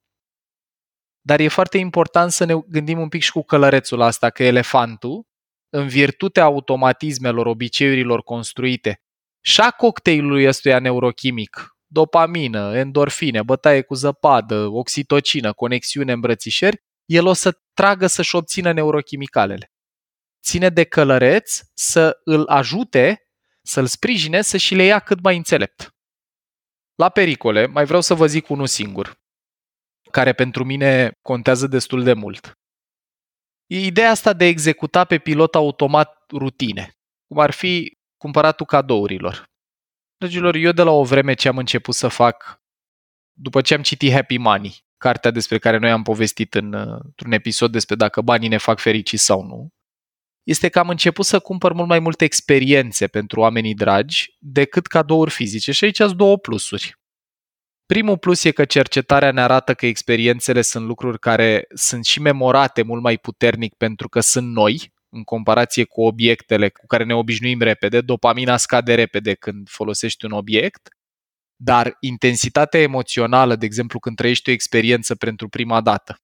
Dar 1.22 1.40
e 1.40 1.48
foarte 1.48 1.78
important 1.78 2.32
să 2.32 2.44
ne 2.44 2.54
gândim 2.68 3.00
un 3.00 3.10
pic 3.10 3.22
și 3.22 3.32
cu 3.32 3.44
călărețul 3.44 4.02
asta, 4.02 4.30
că 4.30 4.44
elefantul, 4.44 5.26
în 5.70 5.88
virtutea 5.88 6.44
automatismelor, 6.44 7.46
obiceiurilor 7.46 8.24
construite, 8.24 9.02
și 9.42 9.62
a 9.62 9.72
cocktailului 9.72 10.48
ăstuia 10.48 10.80
neurochimic, 10.80 11.78
dopamină, 11.86 12.78
endorfine, 12.78 13.44
bătaie 13.44 13.82
cu 13.82 13.94
zăpadă, 13.94 14.66
oxitocină, 14.66 15.54
conexiune, 15.54 16.12
îmbrățișeri, 16.12 16.84
el 17.06 17.26
o 17.26 17.34
să 17.34 17.60
tragă 17.74 18.08
să-și 18.08 18.36
obțină 18.36 18.72
neurochimicalele. 18.72 19.72
Ține 20.44 20.70
de 20.70 20.84
călăreț 20.84 21.60
să 21.74 22.20
îl 22.24 22.48
ajute, 22.48 23.28
să-l 23.62 23.86
sprijine 23.86 24.42
să 24.42 24.58
și 24.58 24.76
le 24.76 24.84
ia 24.84 25.00
cât 25.00 25.22
mai 25.22 25.38
înțelept. 25.38 25.96
La 27.02 27.10
pericole, 27.10 27.66
mai 27.66 27.86
vreau 27.86 28.02
să 28.02 28.14
vă 28.14 28.28
zic 28.28 28.50
unul 28.50 28.68
singur, 28.68 29.20
care 30.12 30.34
pentru 30.34 30.64
mine 30.64 31.12
contează 31.22 31.68
destul 31.68 32.04
de 32.04 32.14
mult. 32.14 32.60
E 33.66 33.86
ideea 33.86 34.10
asta 34.10 34.34
de 34.34 34.44
a 34.44 34.48
executa 34.48 35.06
pe 35.06 35.18
pilot 35.18 35.56
automat 35.56 36.26
rutine, 36.32 36.98
cum 37.28 37.40
ar 37.40 37.52
fi 37.52 37.98
cumpăratul 38.18 38.66
cadourilor. 38.66 39.50
Dragilor, 40.18 40.56
eu 40.56 40.72
de 40.72 40.82
la 40.82 40.92
o 40.92 41.04
vreme 41.04 41.34
ce 41.34 41.48
am 41.48 41.58
început 41.58 41.96
să 41.96 42.08
fac, 42.08 42.62
după 43.34 43.62
ce 43.62 43.74
am 43.74 43.82
citit 43.82 44.12
Happy 44.12 44.38
Money, 44.38 44.86
cartea 44.98 45.32
despre 45.32 45.60
care 45.60 45.78
noi 45.78 45.92
am 45.92 46.04
povestit 46.04 46.54
în, 46.54 46.74
într-un 46.74 47.32
episod 47.32 47.72
despre 47.72 47.96
dacă 47.96 48.22
banii 48.22 48.50
ne 48.50 48.58
fac 48.58 48.80
fericiți 48.80 49.24
sau 49.24 49.44
nu, 49.44 49.70
este 50.52 50.70
că 50.70 50.80
am 50.80 50.90
început 50.90 51.26
să 51.26 51.40
cumpăr 51.40 51.74
mult 51.74 51.88
mai 51.88 52.00
multe 52.00 52.24
experiențe 52.24 53.08
pentru 53.08 53.40
oamenii 53.40 53.74
dragi 53.74 54.36
decât 54.40 54.88
cadouri 54.88 55.32
fizice 55.32 55.72
și 55.72 55.84
aici 55.84 55.96
sunt 55.96 56.12
două 56.12 56.38
plusuri. 56.38 57.00
Primul 57.86 58.18
plus 58.18 58.44
e 58.44 58.52
că 58.52 58.66
cercetarea 58.66 59.32
ne 59.32 59.42
arată 59.42 59.74
că 59.74 59.86
experiențele 59.86 60.62
sunt 60.62 60.86
lucruri 60.86 61.20
care 61.20 61.66
sunt 61.74 62.06
și 62.06 62.22
memorate 62.22 62.82
mult 62.82 63.02
mai 63.02 63.18
puternic 63.18 63.74
pentru 63.76 64.10
că 64.10 64.20
sunt 64.20 64.52
noi, 64.52 64.94
în 65.10 65.24
comparație 65.24 65.84
cu 65.84 66.02
obiectele 66.02 66.70
cu 66.70 66.86
care 66.88 67.04
ne 67.04 67.16
obișnuim 67.16 67.62
repede. 67.62 68.02
Dopamina 68.02 68.58
scade 68.58 68.96
repede 68.96 69.34
când 69.34 69.70
folosești 69.70 70.26
un 70.26 70.32
obiect, 70.32 70.90
dar 71.56 71.98
intensitatea 72.00 72.80
emoțională, 72.80 73.56
de 73.56 73.66
exemplu 73.66 74.00
când 74.00 74.16
trăiești 74.16 74.50
o 74.50 74.52
experiență 74.52 75.16
pentru 75.16 75.50
prima 75.50 75.82
dată, 75.82 76.16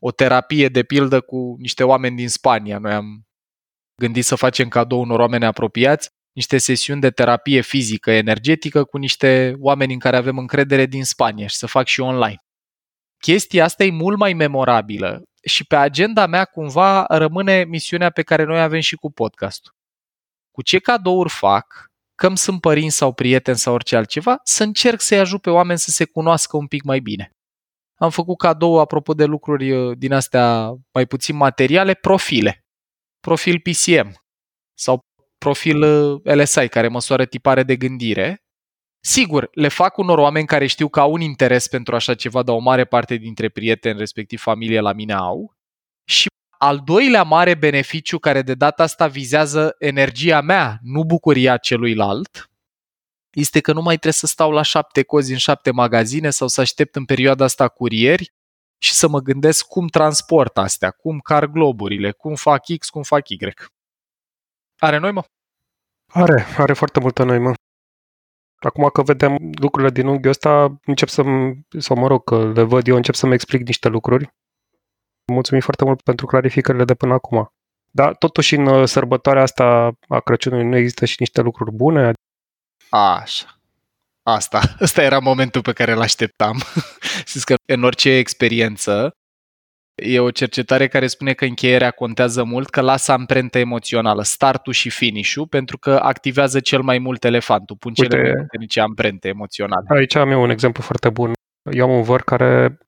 o 0.00 0.10
terapie 0.10 0.68
de 0.68 0.82
pildă 0.82 1.20
cu 1.20 1.56
niște 1.58 1.84
oameni 1.84 2.16
din 2.16 2.28
Spania. 2.28 2.78
Noi 2.78 2.92
am 2.92 3.27
gândit 3.98 4.24
să 4.24 4.34
facem 4.34 4.68
cadou 4.68 5.00
unor 5.00 5.20
oameni 5.20 5.44
apropiați, 5.44 6.08
niște 6.32 6.58
sesiuni 6.58 7.00
de 7.00 7.10
terapie 7.10 7.60
fizică, 7.60 8.10
energetică 8.10 8.84
cu 8.84 8.96
niște 8.96 9.54
oameni 9.58 9.92
în 9.92 9.98
care 9.98 10.16
avem 10.16 10.38
încredere 10.38 10.86
din 10.86 11.04
Spania 11.04 11.46
și 11.46 11.56
să 11.56 11.66
fac 11.66 11.86
și 11.86 12.00
online. 12.00 12.42
Chestia 13.18 13.64
asta 13.64 13.84
e 13.84 13.90
mult 13.90 14.18
mai 14.18 14.32
memorabilă 14.32 15.22
și 15.44 15.64
pe 15.64 15.76
agenda 15.76 16.26
mea 16.26 16.44
cumva 16.44 17.04
rămâne 17.08 17.64
misiunea 17.64 18.10
pe 18.10 18.22
care 18.22 18.44
noi 18.44 18.60
avem 18.60 18.80
și 18.80 18.96
cu 18.96 19.12
podcastul. 19.12 19.72
Cu 20.50 20.62
ce 20.62 20.78
cadouri 20.78 21.30
fac, 21.30 21.86
că 22.14 22.26
îmi 22.26 22.38
sunt 22.38 22.60
părinți 22.60 22.96
sau 22.96 23.12
prieteni 23.12 23.56
sau 23.56 23.74
orice 23.74 23.96
altceva, 23.96 24.40
să 24.42 24.62
încerc 24.62 25.00
să-i 25.00 25.18
ajut 25.18 25.40
pe 25.40 25.50
oameni 25.50 25.78
să 25.78 25.90
se 25.90 26.04
cunoască 26.04 26.56
un 26.56 26.66
pic 26.66 26.82
mai 26.82 27.00
bine. 27.00 27.30
Am 27.94 28.10
făcut 28.10 28.38
cadou, 28.38 28.78
apropo 28.78 29.14
de 29.14 29.24
lucruri 29.24 29.70
uh, 29.70 29.98
din 29.98 30.12
astea 30.12 30.74
mai 30.92 31.06
puțin 31.06 31.36
materiale, 31.36 31.94
profile. 31.94 32.67
Profil 33.20 33.60
PCM 33.60 34.26
sau 34.74 35.00
profil 35.38 35.82
uh, 35.82 36.20
LSI, 36.22 36.68
care 36.68 36.88
măsoară 36.88 37.24
tipare 37.24 37.62
de 37.62 37.76
gândire. 37.76 38.42
Sigur, 39.00 39.48
le 39.52 39.68
fac 39.68 39.96
unor 39.96 40.18
oameni 40.18 40.46
care 40.46 40.66
știu 40.66 40.88
că 40.88 41.00
au 41.00 41.12
un 41.12 41.20
interes 41.20 41.68
pentru 41.68 41.94
așa 41.94 42.14
ceva, 42.14 42.42
dar 42.42 42.54
o 42.54 42.58
mare 42.58 42.84
parte 42.84 43.16
dintre 43.16 43.48
prieteni, 43.48 43.98
respectiv 43.98 44.40
familie, 44.40 44.80
la 44.80 44.92
mine 44.92 45.12
au. 45.12 45.52
Și 46.04 46.26
al 46.58 46.80
doilea 46.84 47.22
mare 47.22 47.54
beneficiu 47.54 48.18
care 48.18 48.42
de 48.42 48.54
data 48.54 48.82
asta 48.82 49.06
vizează 49.06 49.74
energia 49.78 50.40
mea, 50.40 50.78
nu 50.82 51.04
bucuria 51.04 51.56
celuilalt, 51.56 52.50
este 53.30 53.60
că 53.60 53.72
nu 53.72 53.82
mai 53.82 53.94
trebuie 53.94 54.12
să 54.12 54.26
stau 54.26 54.50
la 54.50 54.62
șapte 54.62 55.02
cozi 55.02 55.32
în 55.32 55.38
șapte 55.38 55.70
magazine 55.70 56.30
sau 56.30 56.48
să 56.48 56.60
aștept 56.60 56.96
în 56.96 57.04
perioada 57.04 57.44
asta 57.44 57.68
curieri 57.68 58.32
și 58.78 58.94
să 58.94 59.08
mă 59.08 59.20
gândesc 59.20 59.66
cum 59.66 59.86
transport 59.86 60.58
astea, 60.58 60.90
cum 60.90 61.18
car 61.18 61.46
globurile, 61.46 62.10
cum 62.10 62.34
fac 62.34 62.64
X, 62.78 62.88
cum 62.88 63.02
fac 63.02 63.28
Y. 63.28 63.38
Are 64.78 64.98
noi, 64.98 65.12
mă? 65.12 65.24
Are, 66.12 66.44
are 66.58 66.72
foarte 66.72 67.00
multă 67.00 67.24
noi, 67.24 67.38
mă. 67.38 67.52
Acum 68.58 68.88
că 68.88 69.02
vedem 69.02 69.36
lucrurile 69.60 69.90
din 69.90 70.06
unghiul 70.06 70.30
ăsta, 70.30 70.78
încep 70.84 71.08
să 71.08 71.22
sau 71.78 71.96
mă 71.96 72.06
rog, 72.06 72.24
că 72.24 72.52
le 72.52 72.62
văd 72.62 72.86
eu, 72.86 72.96
încep 72.96 73.14
să-mi 73.14 73.34
explic 73.34 73.66
niște 73.66 73.88
lucruri. 73.88 74.34
Mulțumim 75.32 75.60
foarte 75.60 75.84
mult 75.84 76.02
pentru 76.02 76.26
clarificările 76.26 76.84
de 76.84 76.94
până 76.94 77.12
acum. 77.12 77.52
Dar 77.90 78.16
totuși 78.16 78.54
în 78.54 78.66
uh, 78.66 78.86
sărbătoarea 78.86 79.42
asta 79.42 79.92
a 80.08 80.20
Crăciunului 80.20 80.66
nu 80.66 80.76
există 80.76 81.04
și 81.04 81.16
niște 81.18 81.40
lucruri 81.40 81.72
bune? 81.72 82.12
Așa. 82.90 83.57
Asta. 84.28 84.60
Ăsta 84.80 85.02
era 85.02 85.18
momentul 85.18 85.62
pe 85.62 85.72
care 85.72 85.92
îl 85.92 86.00
așteptam. 86.00 86.56
Știți 87.28 87.46
că 87.46 87.54
în 87.72 87.82
orice 87.82 88.10
experiență 88.10 89.12
e 90.02 90.20
o 90.20 90.30
cercetare 90.30 90.88
care 90.88 91.06
spune 91.06 91.32
că 91.32 91.44
încheierea 91.44 91.90
contează 91.90 92.44
mult, 92.44 92.70
că 92.70 92.80
lasă 92.80 93.12
amprentă 93.12 93.58
emoțională, 93.58 94.22
startul 94.22 94.72
și 94.72 94.90
finish 94.90 95.34
pentru 95.50 95.78
că 95.78 95.90
activează 95.90 96.60
cel 96.60 96.80
mai 96.80 96.98
mult 96.98 97.24
elefantul, 97.24 97.76
pun 97.76 97.92
cele 97.92 98.16
Uite, 98.16 98.32
mai 98.32 98.42
puternice 98.42 98.80
amprente 98.80 99.28
emoționale. 99.28 99.86
Aici 99.88 100.14
am 100.14 100.30
eu 100.30 100.42
un 100.42 100.50
exemplu 100.50 100.82
foarte 100.82 101.10
bun. 101.10 101.32
Eu 101.72 101.84
am 101.84 101.96
un 101.96 102.02
văr 102.02 102.22
care 102.22 102.78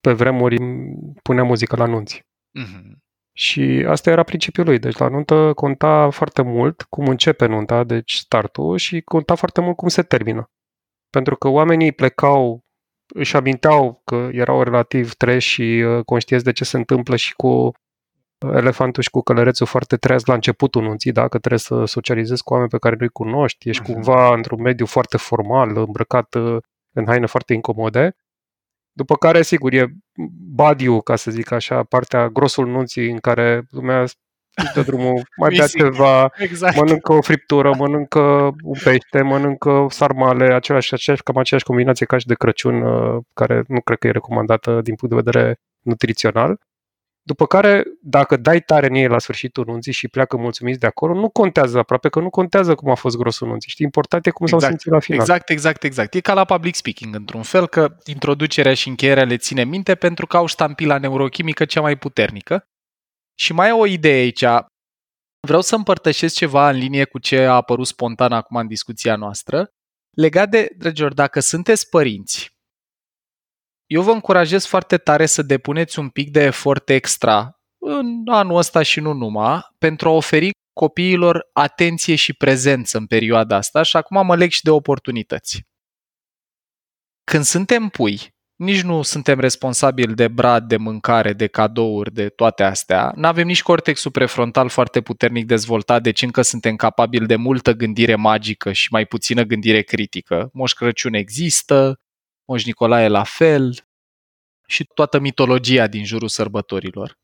pe 0.00 0.12
vremuri 0.12 0.56
punea 1.22 1.44
muzică 1.44 1.76
la 1.76 1.86
nunți. 1.86 2.20
Mm-hmm. 2.60 3.00
Și 3.34 3.84
asta 3.88 4.10
era 4.10 4.22
principiul 4.22 4.66
lui. 4.66 4.78
Deci 4.78 4.96
la 4.96 5.08
nuntă 5.08 5.52
conta 5.54 6.10
foarte 6.10 6.42
mult 6.42 6.82
cum 6.82 7.06
începe 7.06 7.46
nunta, 7.46 7.84
deci 7.84 8.14
startul, 8.14 8.76
și 8.76 9.00
conta 9.00 9.34
foarte 9.34 9.60
mult 9.60 9.76
cum 9.76 9.88
se 9.88 10.02
termină. 10.02 10.50
Pentru 11.16 11.36
că 11.36 11.48
oamenii 11.48 11.92
plecau, 11.92 12.64
își 13.14 13.36
aminteau 13.36 14.00
că 14.04 14.28
erau 14.32 14.62
relativ 14.62 15.14
treși 15.14 15.48
și 15.48 15.62
uh, 15.62 16.04
conștienți 16.04 16.44
de 16.44 16.52
ce 16.52 16.64
se 16.64 16.76
întâmplă 16.76 17.16
și 17.16 17.34
cu 17.34 17.72
elefantul 18.38 19.02
și 19.02 19.10
cu 19.10 19.20
călărețul 19.20 19.66
foarte 19.66 19.96
treaz 19.96 20.24
la 20.24 20.34
începutul 20.34 20.82
nunții, 20.82 21.12
dacă 21.12 21.38
trebuie 21.38 21.60
să 21.60 21.84
socializezi 21.84 22.42
cu 22.42 22.52
oameni 22.52 22.70
pe 22.70 22.78
care 22.78 22.96
nu-i 22.98 23.08
cunoști, 23.08 23.68
ești 23.68 23.82
uh-huh. 23.82 23.86
cumva 23.86 24.34
într-un 24.34 24.60
mediu 24.60 24.86
foarte 24.86 25.16
formal, 25.16 25.76
îmbrăcat 25.76 26.34
uh, 26.34 26.56
în 26.92 27.06
haine 27.06 27.26
foarte 27.26 27.52
incomode. 27.52 28.16
După 28.92 29.16
care, 29.16 29.42
sigur, 29.42 29.72
e 29.72 29.94
badiu, 30.54 31.00
ca 31.00 31.16
să 31.16 31.30
zic 31.30 31.50
așa, 31.50 31.82
partea, 31.82 32.28
grosul 32.28 32.66
nunții 32.66 33.10
în 33.10 33.18
care 33.18 33.66
lumea 33.70 34.04
dă 34.74 34.82
drumul, 34.82 35.22
mai 35.36 35.50
bea 35.54 35.62
Misic. 35.62 35.80
ceva, 35.80 36.30
Exact. 36.36 36.76
mănâncă 36.76 37.12
o 37.12 37.20
friptură, 37.20 37.74
mănâncă 37.78 38.20
un 38.62 38.78
pește, 38.84 39.22
mănâncă 39.22 39.86
sarmale, 39.88 40.54
același, 40.54 40.94
aceeași, 40.94 41.22
cam 41.22 41.36
aceeași 41.36 41.66
combinație 41.66 42.06
ca 42.06 42.18
și 42.18 42.26
de 42.26 42.34
Crăciun, 42.34 42.82
uh, 42.82 43.20
care 43.34 43.64
nu 43.66 43.80
cred 43.80 43.98
că 43.98 44.06
e 44.06 44.10
recomandată 44.10 44.80
din 44.82 44.94
punct 44.94 45.14
de 45.14 45.20
vedere 45.24 45.56
nutrițional. 45.80 46.58
După 47.24 47.46
care, 47.46 47.82
dacă 48.00 48.36
dai 48.36 48.60
tare 48.60 48.86
în 48.86 48.94
ei 48.94 49.06
la 49.06 49.18
sfârșitul 49.18 49.64
nunții 49.66 49.92
și 49.92 50.08
pleacă 50.08 50.36
mulțumiți 50.36 50.78
de 50.78 50.86
acolo, 50.86 51.14
nu 51.14 51.28
contează 51.28 51.78
aproape, 51.78 52.08
că 52.08 52.20
nu 52.20 52.30
contează 52.30 52.74
cum 52.74 52.90
a 52.90 52.94
fost 52.94 53.16
grosul 53.16 53.48
nunții. 53.48 53.70
Știi, 53.70 53.84
important 53.84 54.26
e 54.26 54.30
cum 54.30 54.46
s-au 54.46 54.58
Exact, 54.58 54.80
simțit 54.80 54.92
la 54.92 55.00
final. 55.00 55.20
Exact, 55.20 55.50
exact, 55.50 55.84
exact. 55.84 56.14
E 56.14 56.20
ca 56.20 56.32
la 56.32 56.44
public 56.44 56.74
speaking, 56.74 57.14
într-un 57.14 57.42
fel, 57.42 57.68
că 57.68 57.96
introducerea 58.04 58.74
și 58.74 58.88
încheierea 58.88 59.24
le 59.24 59.36
ține 59.36 59.64
minte 59.64 59.94
pentru 59.94 60.26
că 60.26 60.36
au 60.36 60.46
ștampila 60.46 60.98
neurochimică 60.98 61.64
cea 61.64 61.80
mai 61.80 61.96
puternică. 61.96 62.66
Și 63.42 63.52
mai 63.52 63.68
e 63.68 63.72
o 63.72 63.86
idee 63.86 64.20
aici. 64.20 64.44
Vreau 65.46 65.60
să 65.60 65.74
împărtășesc 65.74 66.34
ceva 66.34 66.70
în 66.70 66.76
linie 66.76 67.04
cu 67.04 67.18
ce 67.18 67.44
a 67.44 67.54
apărut 67.54 67.86
spontan 67.86 68.32
acum 68.32 68.56
în 68.56 68.66
discuția 68.66 69.16
noastră, 69.16 69.68
legat 70.16 70.48
de, 70.48 70.74
dragilor, 70.76 71.14
dacă 71.14 71.40
sunteți 71.40 71.88
părinți, 71.88 72.50
eu 73.86 74.02
vă 74.02 74.10
încurajez 74.10 74.64
foarte 74.64 74.98
tare 74.98 75.26
să 75.26 75.42
depuneți 75.42 75.98
un 75.98 76.08
pic 76.08 76.30
de 76.30 76.40
efort 76.40 76.88
extra 76.88 77.60
în 77.78 78.28
anul 78.28 78.56
ăsta 78.56 78.82
și 78.82 79.00
nu 79.00 79.12
numai, 79.12 79.60
pentru 79.78 80.08
a 80.08 80.12
oferi 80.12 80.50
copiilor 80.72 81.48
atenție 81.52 82.14
și 82.14 82.32
prezență 82.32 82.98
în 82.98 83.06
perioada 83.06 83.56
asta 83.56 83.82
și 83.82 83.96
acum 83.96 84.26
mă 84.26 84.36
leg 84.36 84.50
și 84.50 84.62
de 84.62 84.70
oportunități. 84.70 85.62
Când 87.24 87.44
suntem 87.44 87.88
pui, 87.88 88.31
nici 88.62 88.82
nu 88.82 89.02
suntem 89.02 89.40
responsabili 89.40 90.14
de 90.14 90.28
brad, 90.28 90.68
de 90.68 90.76
mâncare, 90.76 91.32
de 91.32 91.46
cadouri, 91.46 92.12
de 92.12 92.28
toate 92.28 92.62
astea. 92.62 93.12
Nu 93.16 93.26
avem 93.26 93.46
nici 93.46 93.62
cortexul 93.62 94.10
prefrontal 94.10 94.68
foarte 94.68 95.00
puternic 95.00 95.46
dezvoltat, 95.46 96.02
deci 96.02 96.22
încă 96.22 96.42
suntem 96.42 96.76
capabili 96.76 97.26
de 97.26 97.36
multă 97.36 97.72
gândire 97.72 98.14
magică 98.14 98.72
și 98.72 98.88
mai 98.90 99.06
puțină 99.06 99.42
gândire 99.42 99.82
critică. 99.82 100.50
Moș 100.52 100.72
Crăciun 100.72 101.14
există, 101.14 102.00
Moș 102.44 102.64
Nicolae 102.64 103.08
la 103.08 103.22
fel 103.22 103.86
și 104.66 104.84
toată 104.94 105.18
mitologia 105.18 105.86
din 105.86 106.04
jurul 106.04 106.28
sărbătorilor. 106.28 107.18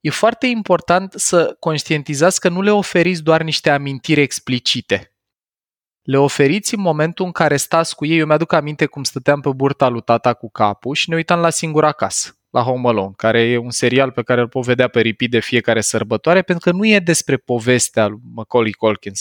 E 0.00 0.10
foarte 0.10 0.46
important 0.46 1.12
să 1.12 1.56
conștientizați 1.58 2.40
că 2.40 2.48
nu 2.48 2.62
le 2.62 2.70
oferiți 2.70 3.22
doar 3.22 3.42
niște 3.42 3.70
amintiri 3.70 4.20
explicite. 4.20 5.15
Le 6.06 6.18
oferiți 6.18 6.74
în 6.74 6.80
momentul 6.80 7.24
în 7.24 7.32
care 7.32 7.56
stați 7.56 7.94
cu 7.94 8.06
ei. 8.06 8.18
Eu 8.18 8.26
mi-aduc 8.26 8.52
aminte 8.52 8.86
cum 8.86 9.02
stăteam 9.02 9.40
pe 9.40 9.50
burta 9.50 9.88
lui 9.88 10.02
tata 10.02 10.34
cu 10.34 10.50
capul 10.50 10.94
și 10.94 11.08
ne 11.08 11.14
uitam 11.14 11.40
la 11.40 11.50
Singur 11.50 11.84
acasă, 11.84 12.38
la 12.50 12.62
Home 12.62 12.88
Alone, 12.88 13.12
care 13.16 13.40
e 13.40 13.56
un 13.56 13.70
serial 13.70 14.10
pe 14.10 14.22
care 14.22 14.40
îl 14.40 14.48
pot 14.48 14.64
vedea 14.64 14.88
pe 14.88 15.00
repeat 15.00 15.30
de 15.30 15.40
fiecare 15.40 15.80
sărbătoare, 15.80 16.42
pentru 16.42 16.70
că 16.70 16.76
nu 16.76 16.86
e 16.86 16.98
despre 16.98 17.36
povestea 17.36 18.06
lui 18.06 18.20
Macaulay 18.34 18.70
Culkin. 18.70 19.12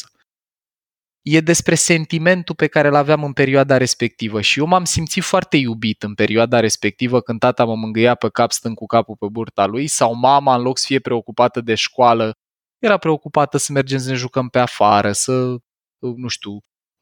E 1.22 1.40
despre 1.40 1.76
sentimentul 1.76 2.56
pe 2.56 2.68
care 2.68 2.88
îl 2.88 2.96
aveam 2.96 3.24
în 3.24 3.34
perioada 3.34 3.78
respectivă 3.78 4.42
și 4.42 4.60
eu 4.60 4.66
m-am 4.66 4.84
simțit 4.84 5.24
foarte 5.24 5.58
iubit 5.58 6.04
în 6.04 6.14
perioada 6.14 6.60
respectivă 6.60 7.22
când 7.22 7.40
tata 7.40 7.66
mă 7.66 7.76
mângâia 7.76 8.16
pe 8.16 8.30
cap 8.30 8.52
stând 8.52 8.76
cu 8.76 8.86
capul 8.86 9.16
pe 9.16 9.28
burta 9.32 9.66
lui 9.66 9.88
sau 9.88 10.16
mama 10.16 10.56
în 10.56 10.62
loc 10.62 10.78
să 10.78 10.86
fie 10.88 11.00
preocupată 11.00 11.62
de 11.62 11.76
școală 11.76 12.34
era 12.80 12.98
preocupată 12.98 13.58
să 13.58 13.72
mergem 13.72 13.98
să 14.00 14.10
ne 14.10 14.16
jucăm 14.16 14.50
pe 14.50 14.60
afară, 14.60 15.12
să, 15.12 15.56
nu 16.00 16.28
știu, 16.28 16.60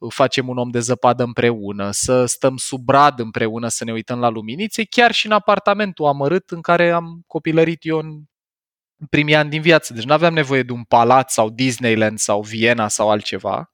facem 0.09 0.47
un 0.47 0.57
om 0.57 0.69
de 0.69 0.79
zăpadă 0.79 1.23
împreună, 1.23 1.91
să 1.91 2.25
stăm 2.25 2.57
sub 2.57 2.83
brad 2.83 3.19
împreună, 3.19 3.67
să 3.67 3.83
ne 3.83 3.91
uităm 3.91 4.19
la 4.19 4.29
luminițe, 4.29 4.83
chiar 4.83 5.11
și 5.11 5.25
în 5.25 5.31
apartamentul 5.31 6.05
amărât 6.05 6.51
în 6.51 6.61
care 6.61 6.91
am 6.91 7.21
copilărit 7.27 7.85
eu 7.85 7.97
în 7.97 8.23
primii 9.09 9.35
ani 9.35 9.49
din 9.49 9.61
viață. 9.61 9.93
Deci 9.93 10.03
nu 10.03 10.13
aveam 10.13 10.33
nevoie 10.33 10.63
de 10.63 10.71
un 10.71 10.83
palat 10.83 11.31
sau 11.31 11.49
Disneyland 11.49 12.17
sau 12.17 12.41
Viena 12.41 12.87
sau 12.87 13.09
altceva. 13.09 13.71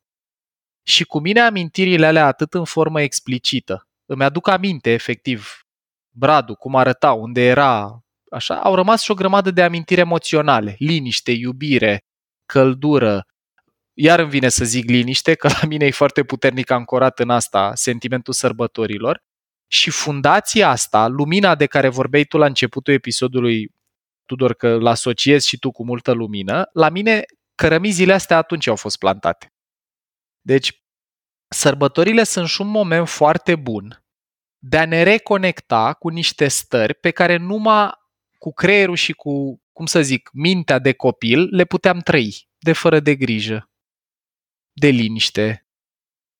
Și 0.83 1.03
cu 1.03 1.19
mine 1.19 1.39
amintirile 1.39 2.05
alea 2.05 2.25
atât 2.25 2.53
în 2.53 2.63
formă 2.63 3.01
explicită. 3.01 3.87
Îmi 4.05 4.23
aduc 4.23 4.47
aminte, 4.47 4.91
efectiv, 4.91 5.59
bradul, 6.15 6.55
cum 6.55 6.75
arăta, 6.75 7.13
unde 7.13 7.41
era, 7.41 7.99
așa, 8.31 8.61
au 8.61 8.75
rămas 8.75 9.01
și 9.01 9.11
o 9.11 9.13
grămadă 9.13 9.51
de 9.51 9.63
amintiri 9.63 9.99
emoționale. 9.99 10.75
Liniște, 10.79 11.31
iubire, 11.31 12.03
căldură, 12.45 13.23
iar 14.01 14.19
îmi 14.19 14.29
vine 14.29 14.49
să 14.49 14.65
zic 14.65 14.89
liniște, 14.89 15.35
că 15.35 15.47
la 15.47 15.67
mine 15.67 15.85
e 15.85 15.91
foarte 15.91 16.23
puternic 16.23 16.69
ancorat 16.69 17.19
în 17.19 17.29
asta 17.29 17.71
sentimentul 17.75 18.33
sărbătorilor. 18.33 19.23
Și 19.67 19.89
fundația 19.89 20.69
asta, 20.69 21.07
lumina 21.07 21.55
de 21.55 21.65
care 21.65 21.89
vorbeai 21.89 22.23
tu 22.23 22.37
la 22.37 22.45
începutul 22.45 22.93
episodului, 22.93 23.71
Tudor, 24.25 24.53
că 24.53 24.75
l 24.75 24.85
asociezi 24.85 25.47
și 25.47 25.57
tu 25.57 25.71
cu 25.71 25.85
multă 25.85 26.11
lumină, 26.11 26.69
la 26.73 26.89
mine 26.89 27.23
cărămizile 27.55 28.13
astea 28.13 28.37
atunci 28.37 28.67
au 28.67 28.75
fost 28.75 28.97
plantate. 28.97 29.53
Deci, 30.41 30.83
sărbătorile 31.49 32.23
sunt 32.23 32.47
și 32.47 32.61
un 32.61 32.67
moment 32.67 33.09
foarte 33.09 33.55
bun 33.55 34.03
de 34.57 34.77
a 34.77 34.85
ne 34.85 35.03
reconecta 35.03 35.93
cu 35.93 36.09
niște 36.09 36.47
stări 36.47 36.93
pe 36.93 37.11
care 37.11 37.37
numai 37.37 37.91
cu 38.37 38.53
creierul 38.53 38.95
și 38.95 39.13
cu, 39.13 39.61
cum 39.71 39.85
să 39.85 40.01
zic, 40.01 40.29
mintea 40.33 40.79
de 40.79 40.93
copil 40.93 41.47
le 41.55 41.65
puteam 41.65 41.99
trăi, 41.99 42.47
de 42.57 42.73
fără 42.73 42.99
de 42.99 43.15
grijă 43.15 43.68
de 44.79 44.87
liniște, 44.87 45.67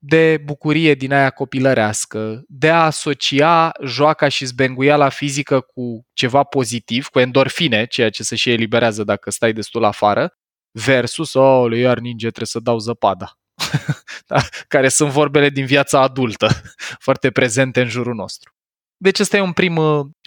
de 0.01 0.41
bucurie 0.43 0.93
din 0.93 1.13
aia 1.13 1.29
copilărească, 1.29 2.43
de 2.47 2.69
a 2.69 2.83
asocia 2.83 3.71
joaca 3.83 4.27
și 4.27 4.45
zbenguiala 4.45 5.09
fizică 5.09 5.61
cu 5.61 6.07
ceva 6.13 6.43
pozitiv, 6.43 7.07
cu 7.07 7.19
endorfine, 7.19 7.85
ceea 7.85 8.09
ce 8.09 8.23
se 8.23 8.35
și 8.35 8.51
eliberează 8.51 9.03
dacă 9.03 9.31
stai 9.31 9.53
destul 9.53 9.83
afară, 9.83 10.33
versus, 10.71 11.33
oh, 11.33 11.77
iar 11.77 11.99
ninge, 11.99 12.25
trebuie 12.25 12.47
să 12.47 12.59
dau 12.59 12.77
zăpada. 12.77 13.39
da? 14.27 14.41
Care 14.67 14.89
sunt 14.89 15.09
vorbele 15.09 15.49
din 15.49 15.65
viața 15.65 16.01
adultă, 16.01 16.49
foarte 17.05 17.31
prezente 17.31 17.81
în 17.81 17.87
jurul 17.87 18.15
nostru. 18.15 18.51
Deci 18.97 19.19
ăsta 19.19 19.37
e 19.37 19.41
un 19.41 19.53
prim, 19.53 19.77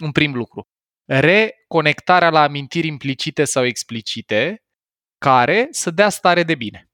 un 0.03 0.11
prim 0.11 0.33
lucru. 0.33 0.67
Reconectarea 1.05 2.29
la 2.29 2.41
amintiri 2.41 2.87
implicite 2.87 3.43
sau 3.43 3.65
explicite 3.65 4.63
care 5.17 5.67
să 5.71 5.91
dea 5.91 6.09
stare 6.09 6.43
de 6.43 6.55
bine. 6.55 6.92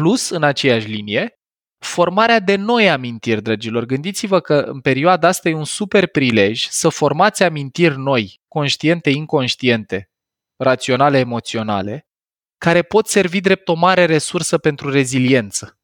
Plus, 0.00 0.28
în 0.28 0.42
aceeași 0.42 0.88
linie, 0.88 1.40
formarea 1.78 2.40
de 2.40 2.56
noi 2.56 2.90
amintiri, 2.90 3.42
dragilor. 3.42 3.84
Gândiți-vă 3.84 4.40
că 4.40 4.54
în 4.54 4.80
perioada 4.80 5.28
asta 5.28 5.48
e 5.48 5.54
un 5.54 5.64
super 5.64 6.06
prilej 6.06 6.66
să 6.66 6.88
formați 6.88 7.42
amintiri 7.42 7.98
noi, 7.98 8.40
conștiente, 8.48 9.10
inconștiente, 9.10 10.10
raționale, 10.56 11.18
emoționale, 11.18 12.08
care 12.58 12.82
pot 12.82 13.06
servi 13.06 13.40
drept 13.40 13.68
o 13.68 13.74
mare 13.74 14.04
resursă 14.04 14.58
pentru 14.58 14.90
reziliență. 14.90 15.78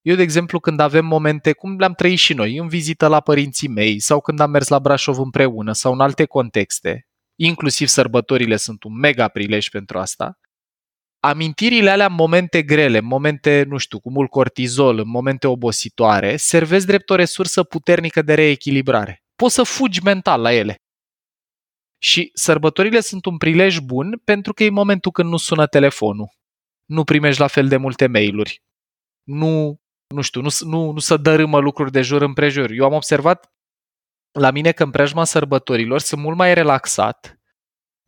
Eu, 0.00 0.16
de 0.16 0.22
exemplu, 0.22 0.60
când 0.60 0.80
avem 0.80 1.04
momente, 1.04 1.52
cum 1.52 1.78
le-am 1.78 1.94
trăit 1.94 2.18
și 2.18 2.34
noi, 2.34 2.56
în 2.56 2.68
vizită 2.68 3.06
la 3.06 3.20
părinții 3.20 3.68
mei 3.68 4.00
sau 4.00 4.20
când 4.20 4.40
am 4.40 4.50
mers 4.50 4.68
la 4.68 4.78
Brașov 4.78 5.18
împreună 5.18 5.72
sau 5.72 5.92
în 5.92 6.00
alte 6.00 6.24
contexte, 6.24 7.06
inclusiv 7.38 7.88
sărbătorile 7.88 8.56
sunt 8.56 8.82
un 8.82 8.98
mega 8.98 9.28
prilej 9.28 9.68
pentru 9.68 9.98
asta, 9.98 10.38
amintirile 11.28 11.90
alea 11.90 12.06
în 12.06 12.14
momente 12.14 12.62
grele, 12.62 12.98
în 12.98 13.04
momente, 13.04 13.64
nu 13.68 13.76
știu, 13.76 14.00
cu 14.00 14.10
mult 14.10 14.30
cortizol, 14.30 14.98
în 14.98 15.08
momente 15.08 15.46
obositoare, 15.46 16.36
servesc 16.36 16.86
drept 16.86 17.10
o 17.10 17.14
resursă 17.14 17.62
puternică 17.62 18.22
de 18.22 18.34
reechilibrare. 18.34 19.22
Poți 19.34 19.54
să 19.54 19.62
fugi 19.62 20.02
mental 20.02 20.40
la 20.40 20.52
ele. 20.52 20.76
Și 21.98 22.30
sărbătorile 22.34 23.00
sunt 23.00 23.24
un 23.24 23.36
prilej 23.36 23.78
bun 23.78 24.20
pentru 24.24 24.52
că 24.52 24.64
e 24.64 24.70
momentul 24.70 25.12
când 25.12 25.28
nu 25.28 25.36
sună 25.36 25.66
telefonul, 25.66 26.28
nu 26.84 27.04
primești 27.04 27.40
la 27.40 27.46
fel 27.46 27.68
de 27.68 27.76
multe 27.76 28.06
mail-uri, 28.06 28.62
nu, 29.28 29.80
nu 30.14 30.20
știu, 30.20 30.40
nu, 30.40 30.48
nu, 30.60 30.90
nu 30.90 30.98
să 30.98 31.16
dărâmă 31.16 31.58
lucruri 31.58 31.92
de 31.92 32.02
jur 32.02 32.22
împrejur. 32.22 32.70
Eu 32.70 32.84
am 32.84 32.92
observat 32.92 33.52
la 34.38 34.50
mine 34.50 34.72
că 34.72 34.82
în 34.82 34.90
preajma 34.90 35.24
sărbătorilor 35.24 36.00
sunt 36.00 36.20
mult 36.20 36.36
mai 36.36 36.54
relaxat 36.54 37.35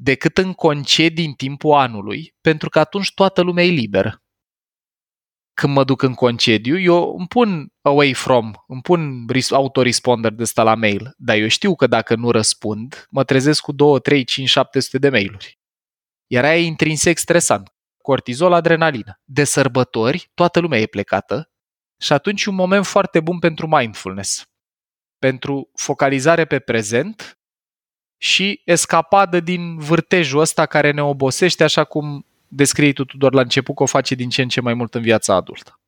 decât 0.00 0.38
în 0.38 0.52
concedii 0.52 1.26
în 1.26 1.32
timpul 1.32 1.72
anului, 1.72 2.34
pentru 2.40 2.68
că 2.68 2.78
atunci 2.78 3.14
toată 3.14 3.40
lumea 3.40 3.64
e 3.64 3.68
liberă. 3.68 4.22
Când 5.54 5.72
mă 5.72 5.84
duc 5.84 6.02
în 6.02 6.14
concediu, 6.14 6.78
eu 6.78 7.16
îmi 7.18 7.26
pun 7.26 7.72
away 7.80 8.12
from, 8.12 8.52
îmi 8.66 8.80
pun 8.80 9.26
autoresponder 9.50 10.32
de 10.32 10.42
ăsta 10.42 10.62
la 10.62 10.74
mail, 10.74 11.14
dar 11.16 11.36
eu 11.36 11.48
știu 11.48 11.74
că 11.74 11.86
dacă 11.86 12.14
nu 12.14 12.30
răspund, 12.30 13.06
mă 13.10 13.24
trezesc 13.24 13.62
cu 13.62 13.72
2, 13.72 14.00
3, 14.00 14.24
5, 14.24 14.48
700 14.48 14.98
de 14.98 15.08
mail-uri. 15.08 15.58
Iar 16.26 16.44
aia 16.44 16.56
e 16.56 16.64
intrinsec 16.64 17.18
stresant. 17.18 17.72
Cortizol, 18.02 18.52
adrenalină. 18.52 19.20
De 19.24 19.44
sărbători, 19.44 20.30
toată 20.34 20.60
lumea 20.60 20.78
e 20.78 20.86
plecată 20.86 21.50
și 22.00 22.12
atunci 22.12 22.44
e 22.44 22.50
un 22.50 22.56
moment 22.56 22.86
foarte 22.86 23.20
bun 23.20 23.38
pentru 23.38 23.66
mindfulness. 23.66 24.44
Pentru 25.18 25.70
focalizare 25.74 26.44
pe 26.44 26.58
prezent 26.58 27.37
și 28.18 28.60
escapadă 28.64 29.40
din 29.40 29.78
vârtejul 29.78 30.40
ăsta 30.40 30.66
care 30.66 30.90
ne 30.90 31.02
obosește, 31.02 31.64
așa 31.64 31.84
cum 31.84 32.26
descrii 32.48 32.92
tu, 32.92 33.04
Tudor, 33.04 33.34
la 33.34 33.40
început, 33.40 33.76
că 33.76 33.82
o 33.82 33.86
face 33.86 34.14
din 34.14 34.28
ce 34.28 34.42
în 34.42 34.48
ce 34.48 34.60
mai 34.60 34.74
mult 34.74 34.94
în 34.94 35.02
viața 35.02 35.34
adultă. 35.34 35.80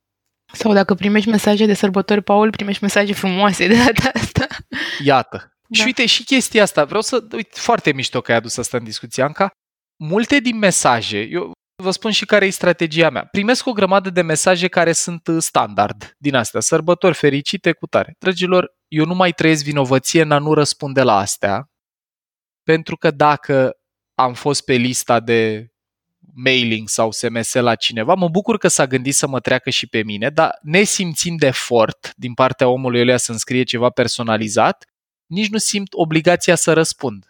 Sau 0.52 0.72
dacă 0.72 0.94
primești 0.94 1.28
mesaje 1.28 1.66
de 1.66 1.74
sărbători, 1.74 2.22
Paul, 2.22 2.50
primești 2.50 2.82
mesaje 2.82 3.12
frumoase 3.12 3.66
de 3.66 3.76
data 3.76 4.10
asta. 4.14 4.46
Iată. 5.02 5.54
Da. 5.68 5.78
Și 5.78 5.84
uite, 5.84 6.06
și 6.06 6.24
chestia 6.24 6.62
asta, 6.62 6.84
vreau 6.84 7.00
să... 7.00 7.24
Uite, 7.32 7.50
foarte 7.52 7.92
mișto 7.92 8.20
că 8.20 8.30
ai 8.30 8.36
adus 8.36 8.56
asta 8.56 8.76
în 8.76 8.84
discuție, 8.84 9.22
Anca. 9.22 9.50
multe 10.02 10.38
din 10.40 10.58
mesaje, 10.58 11.20
eu 11.20 11.52
vă 11.82 11.90
spun 11.90 12.10
și 12.10 12.26
care 12.26 12.46
e 12.46 12.50
strategia 12.50 13.10
mea. 13.10 13.24
Primesc 13.24 13.66
o 13.66 13.72
grămadă 13.72 14.10
de 14.10 14.22
mesaje 14.22 14.68
care 14.68 14.92
sunt 14.92 15.26
uh, 15.26 15.36
standard 15.38 16.14
din 16.18 16.34
astea, 16.34 16.60
sărbători 16.60 17.14
fericite 17.14 17.72
cu 17.72 17.86
tare. 17.86 18.14
Dragilor, 18.18 18.74
eu 18.88 19.04
nu 19.04 19.14
mai 19.14 19.32
trăiesc 19.32 19.64
vinovăție 19.64 20.22
în 20.22 20.30
a 20.30 20.38
nu 20.38 20.54
răspunde 20.54 21.02
la 21.02 21.16
astea, 21.16 21.69
pentru 22.62 22.96
că 22.96 23.10
dacă 23.10 23.76
am 24.14 24.34
fost 24.34 24.64
pe 24.64 24.74
lista 24.74 25.20
de 25.20 25.70
mailing 26.34 26.88
sau 26.88 27.10
SMS 27.10 27.52
la 27.52 27.74
cineva, 27.74 28.14
mă 28.14 28.28
bucur 28.28 28.58
că 28.58 28.68
s-a 28.68 28.86
gândit 28.86 29.14
să 29.14 29.26
mă 29.26 29.40
treacă 29.40 29.70
și 29.70 29.86
pe 29.86 30.02
mine, 30.02 30.28
dar 30.28 30.58
nesimțind 30.62 31.38
de 31.38 31.46
efort 31.46 32.12
din 32.16 32.34
partea 32.34 32.68
omului 32.68 33.00
ăla 33.00 33.16
să-mi 33.16 33.38
scrie 33.38 33.62
ceva 33.62 33.90
personalizat, 33.90 34.84
nici 35.26 35.48
nu 35.48 35.58
simt 35.58 35.88
obligația 35.92 36.54
să 36.54 36.72
răspund. 36.72 37.24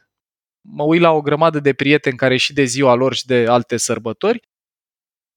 Mă 0.61 0.83
uit 0.83 1.01
la 1.01 1.11
o 1.11 1.21
grămadă 1.21 1.61
de 1.61 1.73
prieteni 1.73 2.17
care 2.17 2.37
și 2.37 2.53
de 2.53 2.65
ziua 2.65 2.95
lor 2.95 3.15
și 3.15 3.27
de 3.27 3.47
alte 3.49 3.77
sărbători 3.77 4.49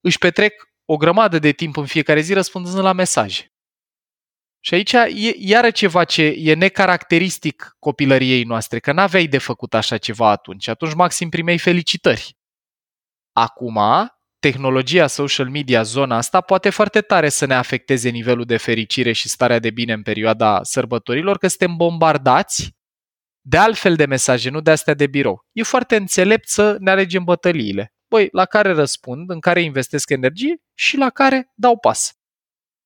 își 0.01 0.17
petrec 0.17 0.53
o 0.85 0.97
grămadă 0.97 1.39
de 1.39 1.51
timp 1.51 1.77
în 1.77 1.85
fiecare 1.85 2.21
zi 2.21 2.33
răspunzând 2.33 2.83
la 2.83 2.93
mesaje. 2.93 3.52
Și 4.65 4.73
aici 4.73 4.93
e 4.93 5.35
iară 5.37 5.71
ceva 5.71 6.03
ce 6.03 6.23
e 6.23 6.53
necaracteristic 6.53 7.75
copilăriei 7.79 8.43
noastre, 8.43 8.79
că 8.79 8.91
n-aveai 8.91 9.27
de 9.27 9.37
făcut 9.37 9.73
așa 9.73 9.97
ceva 9.97 10.29
atunci. 10.29 10.67
Atunci 10.67 10.93
maxim 10.93 11.29
primei 11.29 11.57
felicitări. 11.57 12.37
Acum, 13.31 13.79
tehnologia 14.39 15.07
social 15.07 15.49
media, 15.49 15.83
zona 15.83 16.17
asta, 16.17 16.41
poate 16.41 16.69
foarte 16.69 17.01
tare 17.01 17.29
să 17.29 17.45
ne 17.45 17.53
afecteze 17.53 18.09
nivelul 18.09 18.45
de 18.45 18.57
fericire 18.57 19.11
și 19.11 19.29
starea 19.29 19.59
de 19.59 19.69
bine 19.69 19.93
în 19.93 20.01
perioada 20.01 20.63
sărbătorilor, 20.63 21.37
că 21.37 21.47
suntem 21.47 21.75
bombardați 21.75 22.71
de 23.41 23.57
altfel 23.57 23.95
de 23.95 24.05
mesaje, 24.05 24.49
nu 24.49 24.61
de 24.61 24.71
astea 24.71 24.93
de 24.93 25.07
birou. 25.07 25.45
E 25.51 25.63
foarte 25.63 25.95
înțelept 25.95 26.47
să 26.47 26.77
ne 26.79 26.91
alegem 26.91 27.23
bătăliile. 27.23 27.93
Băi, 28.07 28.27
la 28.31 28.45
care 28.45 28.71
răspund, 28.71 29.29
în 29.29 29.39
care 29.39 29.61
investesc 29.61 30.09
energie 30.09 30.55
și 30.73 30.97
la 30.97 31.09
care 31.09 31.51
dau 31.55 31.77
pas. 31.77 32.13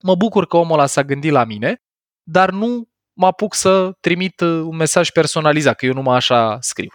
Mă 0.03 0.15
bucur 0.15 0.47
că 0.47 0.57
omul 0.57 0.73
ăla 0.73 0.85
s-a 0.85 1.03
gândit 1.03 1.31
la 1.31 1.43
mine, 1.43 1.81
dar 2.23 2.51
nu 2.51 2.89
mă 3.13 3.25
apuc 3.25 3.53
să 3.53 3.91
trimit 3.99 4.39
uh, 4.39 4.49
un 4.49 4.75
mesaj 4.75 5.09
personalizat, 5.09 5.75
că 5.75 5.85
eu 5.85 5.93
numai 5.93 6.15
așa 6.15 6.61
scriu. 6.61 6.91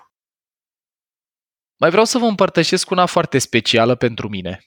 Mai 1.80 1.90
vreau 1.90 2.04
să 2.04 2.18
vă 2.18 2.24
împărtășesc 2.24 2.90
una 2.90 3.06
foarte 3.06 3.38
specială 3.38 3.94
pentru 3.94 4.28
mine. 4.28 4.64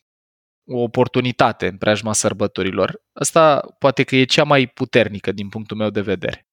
O 0.67 0.81
oportunitate 0.81 1.67
în 1.67 1.77
preajma 1.77 2.13
sărbătorilor. 2.13 3.03
Asta 3.13 3.75
poate 3.79 4.03
că 4.03 4.15
e 4.15 4.25
cea 4.25 4.43
mai 4.43 4.67
puternică 4.67 5.31
din 5.31 5.49
punctul 5.49 5.77
meu 5.77 5.89
de 5.89 6.01
vedere. 6.01 6.47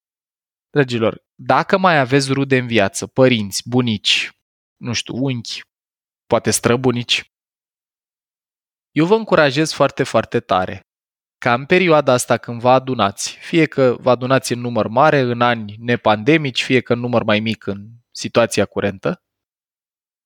Dragilor, 0.71 1.25
dacă 1.35 1.79
mai 1.79 1.99
aveți 1.99 2.33
rude 2.33 2.59
în 2.59 2.67
viață, 2.67 3.07
părinți, 3.07 3.69
bunici, 3.69 4.31
nu 4.77 4.93
știu, 4.93 5.15
unchi, 5.17 5.61
poate 6.27 6.51
străbunici, 6.51 7.33
eu 8.91 9.07
vă 9.07 9.15
încurajez 9.15 9.73
foarte, 9.73 10.03
foarte 10.03 10.41
tare 10.41 10.92
ca 11.43 11.55
în 11.55 11.67
perioada 11.67 12.13
asta 12.13 12.37
când 12.37 12.61
vă 12.61 12.71
adunați, 12.71 13.37
fie 13.37 13.67
că 13.67 13.97
vă 14.01 14.11
adunați 14.11 14.53
în 14.53 14.61
număr 14.61 14.87
mare 14.87 15.19
în 15.19 15.41
ani 15.41 15.77
nepandemici, 15.79 16.65
fie 16.65 16.81
că 16.81 16.93
în 16.93 16.99
număr 16.99 17.23
mai 17.23 17.41
mic 17.41 17.67
în 17.67 17.89
situația 18.11 18.65
curentă, 18.65 19.23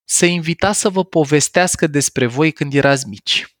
să 0.07 0.25
invitați 0.25 0.79
să 0.79 0.89
vă 0.89 1.05
povestească 1.05 1.87
despre 1.87 2.25
voi 2.25 2.51
când 2.51 2.73
erați 2.73 3.07
mici. 3.07 3.57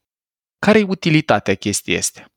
Care 0.59 0.79
e 0.79 0.83
utilitatea 0.83 1.55
chestii 1.55 1.97
astea? 1.97 2.31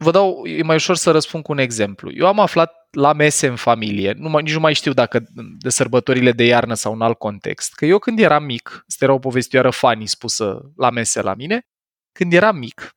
Vă 0.00 0.10
dau, 0.10 0.46
e 0.46 0.62
mai 0.62 0.76
ușor 0.76 0.96
să 0.96 1.10
răspund 1.10 1.42
cu 1.42 1.52
un 1.52 1.58
exemplu. 1.58 2.12
Eu 2.12 2.26
am 2.26 2.40
aflat 2.40 2.88
la 2.90 3.12
mese 3.12 3.46
în 3.46 3.56
familie, 3.56 4.12
nu 4.12 4.28
mai, 4.28 4.42
nici 4.42 4.54
nu 4.54 4.60
mai 4.60 4.74
știu 4.74 4.92
dacă 4.92 5.26
de 5.58 5.68
sărbătorile 5.68 6.32
de 6.32 6.44
iarnă 6.44 6.74
sau 6.74 6.92
în 6.92 7.00
alt 7.00 7.18
context, 7.18 7.74
că 7.74 7.84
eu 7.84 7.98
când 7.98 8.18
eram 8.18 8.44
mic, 8.44 8.84
asta 8.88 9.04
era 9.04 9.14
o 9.14 9.18
povestioară 9.18 9.70
funny 9.70 10.06
spusă 10.06 10.72
la 10.76 10.90
mese 10.90 11.22
la 11.22 11.34
mine, 11.34 11.66
când 12.12 12.32
eram 12.32 12.56
mic, 12.56 12.94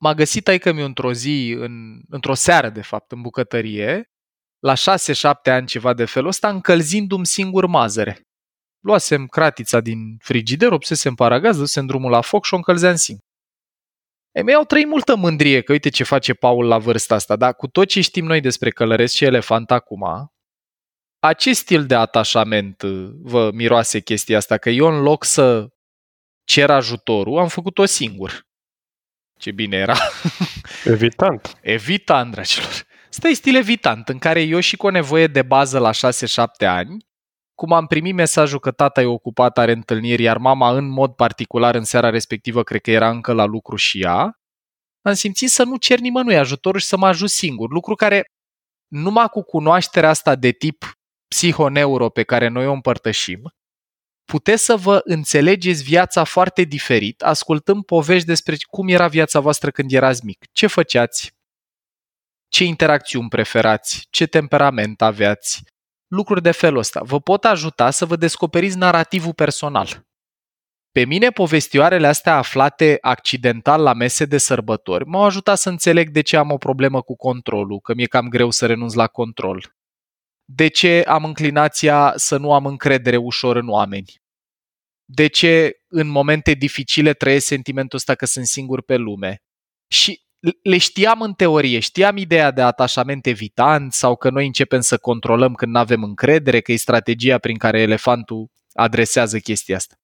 m-a 0.00 0.14
găsit 0.14 0.48
aică 0.48 0.72
mi 0.72 0.82
într-o 0.82 1.12
zi, 1.12 1.56
în, 1.58 2.00
într-o 2.08 2.34
seară 2.34 2.70
de 2.70 2.82
fapt, 2.82 3.12
în 3.12 3.20
bucătărie, 3.20 4.10
la 4.58 4.74
6-7 4.74 5.32
ani 5.44 5.66
ceva 5.66 5.94
de 5.94 6.04
felul 6.04 6.28
ăsta, 6.28 6.48
încălzindu-mi 6.48 7.26
singur 7.26 7.66
mazăre. 7.66 8.20
Luasem 8.80 9.26
cratița 9.26 9.80
din 9.80 10.16
frigider, 10.18 10.72
obsesem 10.72 11.14
paragaz, 11.14 11.56
dusem 11.56 11.86
drumul 11.86 12.10
la 12.10 12.20
foc 12.20 12.44
și 12.44 12.54
o 12.54 12.56
încălzeam 12.56 12.96
singur. 12.96 13.24
Ei 14.32 14.42
mei 14.42 14.54
au 14.54 14.64
trăit 14.64 14.86
multă 14.86 15.16
mândrie 15.16 15.60
că 15.60 15.72
uite 15.72 15.88
ce 15.88 16.04
face 16.04 16.34
Paul 16.34 16.66
la 16.66 16.78
vârsta 16.78 17.14
asta, 17.14 17.36
dar 17.36 17.54
cu 17.54 17.66
tot 17.66 17.88
ce 17.88 18.00
știm 18.00 18.24
noi 18.24 18.40
despre 18.40 18.70
călăresc 18.70 19.14
și 19.14 19.24
elefant 19.24 19.70
acum, 19.70 20.30
acest 21.18 21.60
stil 21.60 21.86
de 21.86 21.94
atașament 21.94 22.82
uh, 22.82 23.10
vă 23.22 23.50
miroase 23.52 24.00
chestia 24.00 24.36
asta, 24.36 24.58
că 24.58 24.70
eu 24.70 24.86
în 24.86 25.02
loc 25.02 25.24
să 25.24 25.68
cer 26.44 26.70
ajutorul, 26.70 27.38
am 27.38 27.48
făcut-o 27.48 27.84
singur. 27.84 28.48
Ce 29.40 29.50
bine 29.50 29.76
era. 29.76 29.94
Evitant. 30.84 31.58
Evitant, 31.60 32.30
dragilor. 32.30 32.86
Stai 33.08 33.34
stil 33.34 33.56
evitant, 33.56 34.08
în 34.08 34.18
care 34.18 34.42
eu 34.42 34.60
și 34.60 34.76
cu 34.76 34.86
o 34.86 34.90
nevoie 34.90 35.26
de 35.26 35.42
bază 35.42 35.78
la 35.78 35.90
6-7 35.90 36.66
ani, 36.66 37.08
cum 37.54 37.72
am 37.72 37.86
primit 37.86 38.14
mesajul 38.14 38.58
că 38.58 38.70
tata 38.70 39.00
e 39.00 39.04
ocupat, 39.04 39.58
are 39.58 39.72
întâlniri, 39.72 40.22
iar 40.22 40.36
mama 40.36 40.76
în 40.76 40.88
mod 40.88 41.12
particular 41.14 41.74
în 41.74 41.84
seara 41.84 42.10
respectivă 42.10 42.62
cred 42.62 42.80
că 42.80 42.90
era 42.90 43.10
încă 43.10 43.32
la 43.32 43.44
lucru 43.44 43.76
și 43.76 44.02
ea, 44.02 44.40
am 45.02 45.14
simțit 45.14 45.50
să 45.50 45.64
nu 45.64 45.76
cer 45.76 45.98
nimănui 45.98 46.36
ajutorul 46.36 46.80
și 46.80 46.86
să 46.86 46.96
mă 46.96 47.06
ajut 47.06 47.30
singur. 47.30 47.70
Lucru 47.70 47.94
care 47.94 48.24
numai 48.88 49.28
cu 49.28 49.42
cunoașterea 49.42 50.08
asta 50.08 50.34
de 50.34 50.50
tip 50.50 50.92
psihoneuro 51.28 52.08
pe 52.08 52.22
care 52.22 52.48
noi 52.48 52.66
o 52.66 52.72
împărtășim, 52.72 53.54
puteți 54.30 54.64
să 54.64 54.76
vă 54.76 55.00
înțelegeți 55.04 55.82
viața 55.82 56.24
foarte 56.24 56.62
diferit, 56.62 57.22
ascultând 57.22 57.84
povești 57.84 58.26
despre 58.26 58.56
cum 58.68 58.88
era 58.88 59.08
viața 59.08 59.40
voastră 59.40 59.70
când 59.70 59.92
erați 59.92 60.24
mic. 60.24 60.44
Ce 60.52 60.66
făceați? 60.66 61.32
Ce 62.48 62.64
interacțiuni 62.64 63.28
preferați? 63.28 64.06
Ce 64.10 64.26
temperament 64.26 65.02
aveați? 65.02 65.62
Lucruri 66.06 66.42
de 66.42 66.50
felul 66.50 66.78
ăsta. 66.78 67.00
Vă 67.02 67.20
pot 67.20 67.44
ajuta 67.44 67.90
să 67.90 68.06
vă 68.06 68.16
descoperiți 68.16 68.76
narativul 68.76 69.34
personal. 69.34 70.06
Pe 70.92 71.04
mine, 71.04 71.30
povestioarele 71.30 72.06
astea 72.06 72.36
aflate 72.36 72.98
accidental 73.00 73.82
la 73.82 73.92
mese 73.92 74.24
de 74.24 74.38
sărbători 74.38 75.06
m-au 75.06 75.24
ajutat 75.24 75.58
să 75.58 75.68
înțeleg 75.68 76.10
de 76.10 76.20
ce 76.20 76.36
am 76.36 76.50
o 76.50 76.56
problemă 76.56 77.02
cu 77.02 77.16
controlul, 77.16 77.80
că 77.80 77.94
mi-e 77.94 78.06
cam 78.06 78.28
greu 78.28 78.50
să 78.50 78.66
renunț 78.66 78.94
la 78.94 79.06
control. 79.06 79.74
De 80.44 80.68
ce 80.68 81.02
am 81.06 81.24
înclinația 81.24 82.12
să 82.16 82.36
nu 82.36 82.52
am 82.52 82.66
încredere 82.66 83.16
ușor 83.16 83.56
în 83.56 83.68
oameni? 83.68 84.19
De 85.12 85.26
ce 85.26 85.72
în 85.88 86.08
momente 86.08 86.52
dificile 86.52 87.12
trăiesc 87.12 87.46
sentimentul 87.46 87.98
ăsta 87.98 88.14
că 88.14 88.26
sunt 88.26 88.46
singur 88.46 88.82
pe 88.82 88.96
lume? 88.96 89.42
Și 89.88 90.22
le 90.62 90.78
știam 90.78 91.20
în 91.20 91.32
teorie, 91.32 91.78
știam 91.78 92.16
ideea 92.16 92.50
de 92.50 92.62
atașament 92.62 93.26
evitant 93.26 93.92
sau 93.92 94.16
că 94.16 94.30
noi 94.30 94.46
începem 94.46 94.80
să 94.80 94.98
controlăm 94.98 95.54
când 95.54 95.72
nu 95.72 95.78
avem 95.78 96.02
încredere, 96.02 96.60
că 96.60 96.72
e 96.72 96.76
strategia 96.76 97.38
prin 97.38 97.56
care 97.56 97.80
elefantul 97.80 98.50
adresează 98.72 99.38
chestia 99.38 99.76
asta. 99.76 99.94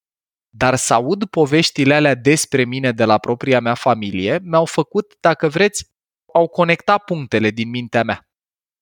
Dar 0.49 0.75
să 0.75 0.93
aud 0.93 1.25
poveștile 1.25 1.93
alea 1.93 2.15
despre 2.15 2.65
mine 2.65 2.91
de 2.91 3.05
la 3.05 3.17
propria 3.17 3.59
mea 3.59 3.73
familie 3.73 4.39
mi-au 4.43 4.65
făcut, 4.65 5.13
dacă 5.19 5.47
vreți, 5.47 5.85
au 6.33 6.47
conectat 6.47 7.03
punctele 7.03 7.49
din 7.49 7.69
mintea 7.69 8.03
mea. 8.03 8.26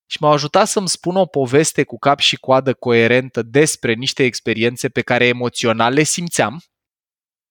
Și 0.06 0.16
m-au 0.20 0.32
ajutat 0.32 0.68
să-mi 0.68 0.88
spun 0.88 1.16
o 1.16 1.26
poveste 1.26 1.84
cu 1.84 1.98
cap 1.98 2.18
și 2.18 2.36
coadă 2.36 2.74
coerentă 2.74 3.42
despre 3.42 3.92
niște 3.92 4.24
experiențe 4.24 4.88
pe 4.88 5.02
care 5.02 5.26
emoțional 5.26 5.92
le 5.92 6.02
simțeam, 6.02 6.62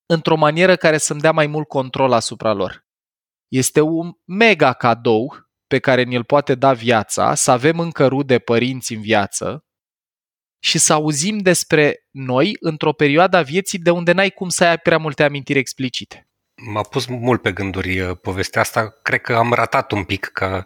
într-o 0.05 0.35
manieră 0.35 0.75
care 0.75 0.97
să-mi 0.97 1.19
dea 1.19 1.31
mai 1.31 1.47
mult 1.47 1.67
control 1.67 2.11
asupra 2.11 2.53
lor. 2.53 2.85
Este 3.47 3.81
un 3.81 4.11
mega 4.23 4.73
cadou 4.73 5.45
pe 5.67 5.79
care 5.79 6.03
ni-l 6.03 6.23
poate 6.23 6.55
da 6.55 6.73
viața, 6.73 7.35
să 7.35 7.51
avem 7.51 7.79
încă 7.79 8.07
rude 8.07 8.39
părinți 8.39 8.93
în 8.93 9.01
viață 9.01 9.65
și 10.59 10.77
să 10.77 10.93
auzim 10.93 11.37
despre 11.37 12.07
noi 12.11 12.57
într-o 12.59 12.93
perioadă 12.93 13.37
a 13.37 13.41
vieții 13.41 13.79
de 13.79 13.89
unde 13.89 14.11
n-ai 14.11 14.29
cum 14.29 14.49
să 14.49 14.65
ai 14.65 14.77
prea 14.77 14.97
multe 14.97 15.23
amintiri 15.23 15.59
explicite. 15.59 16.29
M-a 16.71 16.81
pus 16.81 17.05
mult 17.05 17.41
pe 17.41 17.51
gânduri 17.51 17.99
uh, 17.99 18.17
povestea 18.21 18.61
asta. 18.61 18.99
Cred 19.01 19.21
că 19.21 19.35
am 19.35 19.53
ratat 19.53 19.91
un 19.91 20.03
pic 20.03 20.25
că 20.25 20.65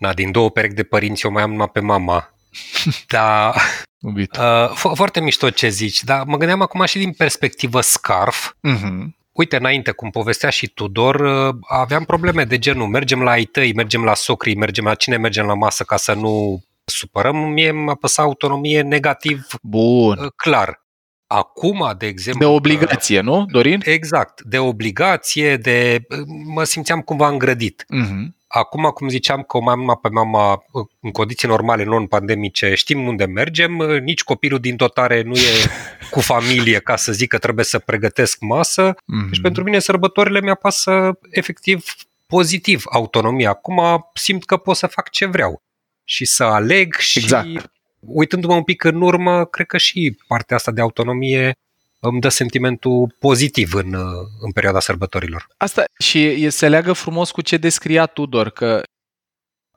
na, 0.00 0.12
din 0.12 0.30
două 0.30 0.50
perechi 0.50 0.74
de 0.74 0.82
părinți 0.82 1.24
eu 1.24 1.32
mai 1.32 1.42
am 1.42 1.50
numai 1.50 1.68
pe 1.68 1.80
mama. 1.80 2.34
Da, 3.08 3.54
uh, 4.00 4.70
fo- 4.74 4.94
foarte 4.94 5.20
mișto 5.20 5.50
ce 5.50 5.68
zici, 5.68 6.04
dar 6.04 6.24
mă 6.24 6.36
gândeam 6.36 6.60
acum 6.60 6.84
și 6.84 6.98
din 6.98 7.12
perspectivă 7.12 7.80
scarf. 7.80 8.52
Mm-hmm. 8.68 9.06
Uite, 9.32 9.56
înainte, 9.56 9.90
cum 9.90 10.10
povestea 10.10 10.50
și 10.50 10.66
Tudor, 10.66 11.14
uh, 11.14 11.54
aveam 11.68 12.04
probleme 12.04 12.44
de 12.44 12.58
genul, 12.58 12.86
mergem 12.86 13.22
la 13.22 13.30
ai 13.30 13.44
tăi, 13.44 13.74
mergem 13.74 14.04
la 14.04 14.14
socrii, 14.14 14.56
mergem 14.56 14.84
la 14.84 14.94
cine 14.94 15.16
mergem 15.16 15.46
la 15.46 15.54
masă 15.54 15.84
ca 15.84 15.96
să 15.96 16.12
nu 16.12 16.62
supărăm, 16.84 17.36
mie 17.36 17.70
m-a 17.70 17.94
păsat 17.94 18.24
autonomie 18.24 18.82
negativ 18.82 19.46
Bun. 19.62 20.18
uh, 20.18 20.30
clar. 20.36 20.84
Acum, 21.26 21.94
de 21.98 22.06
exemplu... 22.06 22.46
De 22.46 22.52
obligație, 22.52 23.20
nu, 23.20 23.44
Dorin? 23.44 23.82
Exact, 23.84 24.42
de 24.42 24.58
obligație, 24.58 25.56
de... 25.56 26.00
mă 26.44 26.64
simțeam 26.64 27.00
cumva 27.00 27.28
îngrădit. 27.28 27.84
Mm-hmm. 27.94 28.39
Acum, 28.52 28.82
cum 28.82 29.08
ziceam 29.08 29.42
că 29.42 29.56
o 29.56 29.60
mai 29.60 29.74
am 29.74 29.98
pe 30.02 30.08
mama 30.08 30.64
în 31.00 31.10
condiții 31.10 31.48
normale, 31.48 31.84
non-pandemice, 31.84 32.74
știm 32.74 33.06
unde 33.06 33.24
mergem, 33.24 33.72
nici 34.02 34.22
copilul 34.22 34.58
din 34.58 34.76
dotare 34.76 35.22
nu 35.22 35.34
e 35.34 35.70
cu 36.10 36.20
familie 36.20 36.78
ca 36.78 36.96
să 36.96 37.12
zic 37.12 37.28
că 37.28 37.38
trebuie 37.38 37.64
să 37.64 37.78
pregătesc 37.78 38.40
masă. 38.40 38.92
Mm-hmm. 38.92 39.28
Deci 39.30 39.40
pentru 39.40 39.62
mine 39.62 39.78
sărbătorile 39.78 40.40
mi-apasă 40.40 41.18
efectiv 41.30 41.84
pozitiv 42.26 42.82
autonomia. 42.90 43.48
Acum 43.48 44.10
simt 44.14 44.44
că 44.44 44.56
pot 44.56 44.76
să 44.76 44.86
fac 44.86 45.10
ce 45.10 45.26
vreau 45.26 45.62
și 46.04 46.24
să 46.24 46.44
aleg 46.44 46.94
și 46.94 47.18
exact. 47.18 47.72
uitându-mă 48.00 48.54
un 48.54 48.62
pic 48.62 48.84
în 48.84 49.02
urmă, 49.02 49.44
cred 49.44 49.66
că 49.66 49.78
și 49.78 50.16
partea 50.26 50.56
asta 50.56 50.70
de 50.70 50.80
autonomie 50.80 51.56
îmi 52.00 52.20
dă 52.20 52.28
sentimentul 52.28 53.16
pozitiv 53.18 53.74
în, 53.74 53.94
în 54.40 54.52
perioada 54.54 54.80
sărbătorilor. 54.80 55.46
Asta 55.56 55.84
și 55.98 56.50
se 56.50 56.68
leagă 56.68 56.92
frumos 56.92 57.30
cu 57.30 57.42
ce 57.42 57.56
descria 57.56 58.06
Tudor, 58.06 58.50
că 58.50 58.82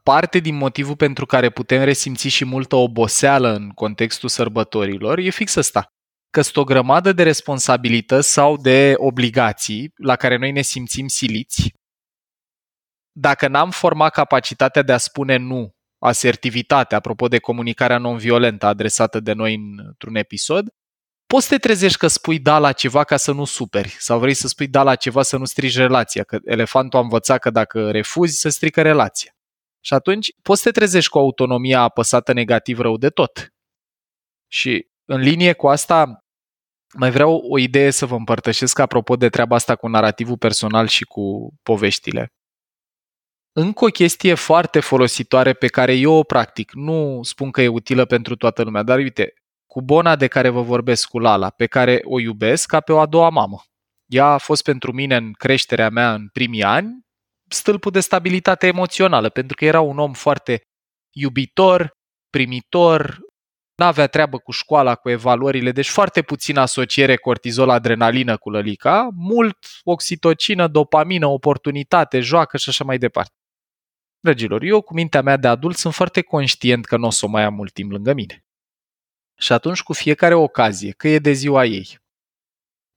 parte 0.03 0.39
din 0.39 0.55
motivul 0.55 0.95
pentru 0.95 1.25
care 1.25 1.49
putem 1.49 1.83
resimți 1.83 2.27
și 2.27 2.45
multă 2.45 2.75
oboseală 2.75 3.55
în 3.55 3.69
contextul 3.69 4.29
sărbătorilor 4.29 5.17
e 5.17 5.29
fix 5.29 5.55
ăsta. 5.55 5.87
Că 6.29 6.41
sunt 6.41 6.57
o 6.57 6.63
grămadă 6.63 7.11
de 7.11 7.23
responsabilități 7.23 8.31
sau 8.31 8.57
de 8.57 8.93
obligații 8.95 9.91
la 9.95 10.15
care 10.15 10.37
noi 10.37 10.51
ne 10.51 10.61
simțim 10.61 11.07
siliți. 11.07 11.73
Dacă 13.11 13.47
n-am 13.47 13.71
format 13.71 14.13
capacitatea 14.13 14.81
de 14.81 14.91
a 14.91 14.97
spune 14.97 15.37
nu, 15.37 15.71
asertivitate, 15.99 16.95
apropo 16.95 17.27
de 17.27 17.39
comunicarea 17.39 17.97
non-violentă 17.97 18.65
adresată 18.65 19.19
de 19.19 19.33
noi 19.33 19.55
într-un 19.77 20.15
episod, 20.15 20.67
poți 21.33 21.47
să 21.47 21.53
te 21.53 21.59
trezești 21.67 21.97
că 21.97 22.07
spui 22.07 22.39
da 22.39 22.59
la 22.59 22.71
ceva 22.71 23.03
ca 23.03 23.17
să 23.17 23.31
nu 23.31 23.45
superi 23.45 23.95
sau 23.99 24.19
vrei 24.19 24.33
să 24.33 24.47
spui 24.47 24.67
da 24.67 24.83
la 24.83 24.95
ceva 24.95 25.21
să 25.21 25.37
nu 25.37 25.45
strici 25.45 25.75
relația, 25.75 26.23
că 26.23 26.37
elefantul 26.43 26.99
a 26.99 27.01
învățat 27.01 27.39
că 27.39 27.49
dacă 27.49 27.91
refuzi 27.91 28.39
să 28.39 28.49
strică 28.49 28.81
relația. 28.81 29.31
Și 29.79 29.93
atunci 29.93 30.31
poți 30.41 30.61
să 30.61 30.71
te 30.71 30.79
trezești 30.79 31.09
cu 31.09 31.17
autonomia 31.17 31.81
apăsată 31.81 32.33
negativ 32.33 32.79
rău 32.79 32.97
de 32.97 33.09
tot. 33.09 33.53
Și 34.47 34.87
în 35.05 35.19
linie 35.19 35.53
cu 35.53 35.67
asta, 35.67 36.25
mai 36.93 37.11
vreau 37.11 37.35
o 37.35 37.57
idee 37.57 37.89
să 37.89 38.05
vă 38.05 38.15
împărtășesc 38.15 38.79
apropo 38.79 39.15
de 39.15 39.29
treaba 39.29 39.55
asta 39.55 39.75
cu 39.75 39.87
narativul 39.87 40.37
personal 40.37 40.87
și 40.87 41.03
cu 41.03 41.53
poveștile. 41.63 42.33
Încă 43.51 43.85
o 43.85 43.87
chestie 43.87 44.33
foarte 44.33 44.79
folositoare 44.79 45.53
pe 45.53 45.67
care 45.67 45.93
eu 45.93 46.13
o 46.13 46.23
practic, 46.23 46.71
nu 46.73 47.19
spun 47.23 47.51
că 47.51 47.61
e 47.61 47.67
utilă 47.67 48.05
pentru 48.05 48.35
toată 48.35 48.63
lumea, 48.63 48.83
dar 48.83 48.97
uite, 48.97 49.33
cu 49.73 49.81
Bona 49.81 50.15
de 50.15 50.27
care 50.27 50.49
vă 50.49 50.61
vorbesc, 50.61 51.07
cu 51.07 51.19
Lala, 51.19 51.49
pe 51.49 51.65
care 51.65 52.01
o 52.03 52.19
iubesc 52.19 52.67
ca 52.67 52.79
pe 52.79 52.91
o 52.91 52.99
a 52.99 53.05
doua 53.05 53.29
mamă. 53.29 53.63
Ea 54.05 54.25
a 54.25 54.37
fost 54.37 54.63
pentru 54.63 54.91
mine 54.91 55.15
în 55.15 55.31
creșterea 55.31 55.89
mea 55.89 56.13
în 56.13 56.27
primii 56.27 56.63
ani 56.63 57.05
stâlpul 57.47 57.91
de 57.91 57.99
stabilitate 57.99 58.67
emoțională, 58.67 59.29
pentru 59.29 59.55
că 59.55 59.65
era 59.65 59.81
un 59.81 59.97
om 59.99 60.13
foarte 60.13 60.61
iubitor, 61.15 61.97
primitor, 62.29 63.19
n-avea 63.75 64.07
treabă 64.07 64.37
cu 64.37 64.51
școala, 64.51 64.95
cu 64.95 65.09
evaluările, 65.09 65.71
deci 65.71 65.89
foarte 65.89 66.21
puțin 66.21 66.57
asociere 66.57 67.15
cortizol-adrenalină 67.15 68.37
cu 68.37 68.49
lălica, 68.49 69.09
mult 69.13 69.57
oxitocină, 69.83 70.67
dopamină, 70.67 71.27
oportunitate, 71.27 72.19
joacă 72.19 72.57
și 72.57 72.69
așa 72.69 72.83
mai 72.83 72.97
departe. 72.97 73.33
Dragilor, 74.19 74.63
eu 74.63 74.81
cu 74.81 74.93
mintea 74.93 75.21
mea 75.21 75.37
de 75.37 75.47
adult 75.47 75.75
sunt 75.75 75.93
foarte 75.93 76.21
conștient 76.21 76.85
că 76.85 76.97
nu 76.97 77.07
o 77.07 77.09
să 77.09 77.25
o 77.25 77.29
mai 77.29 77.43
am 77.43 77.53
mult 77.53 77.73
timp 77.73 77.91
lângă 77.91 78.13
mine. 78.13 78.43
Și 79.43 79.51
atunci 79.53 79.83
cu 79.83 79.93
fiecare 79.93 80.33
ocazie, 80.33 80.91
că 80.91 81.07
e 81.07 81.19
de 81.19 81.31
ziua 81.31 81.65
ei, 81.65 81.99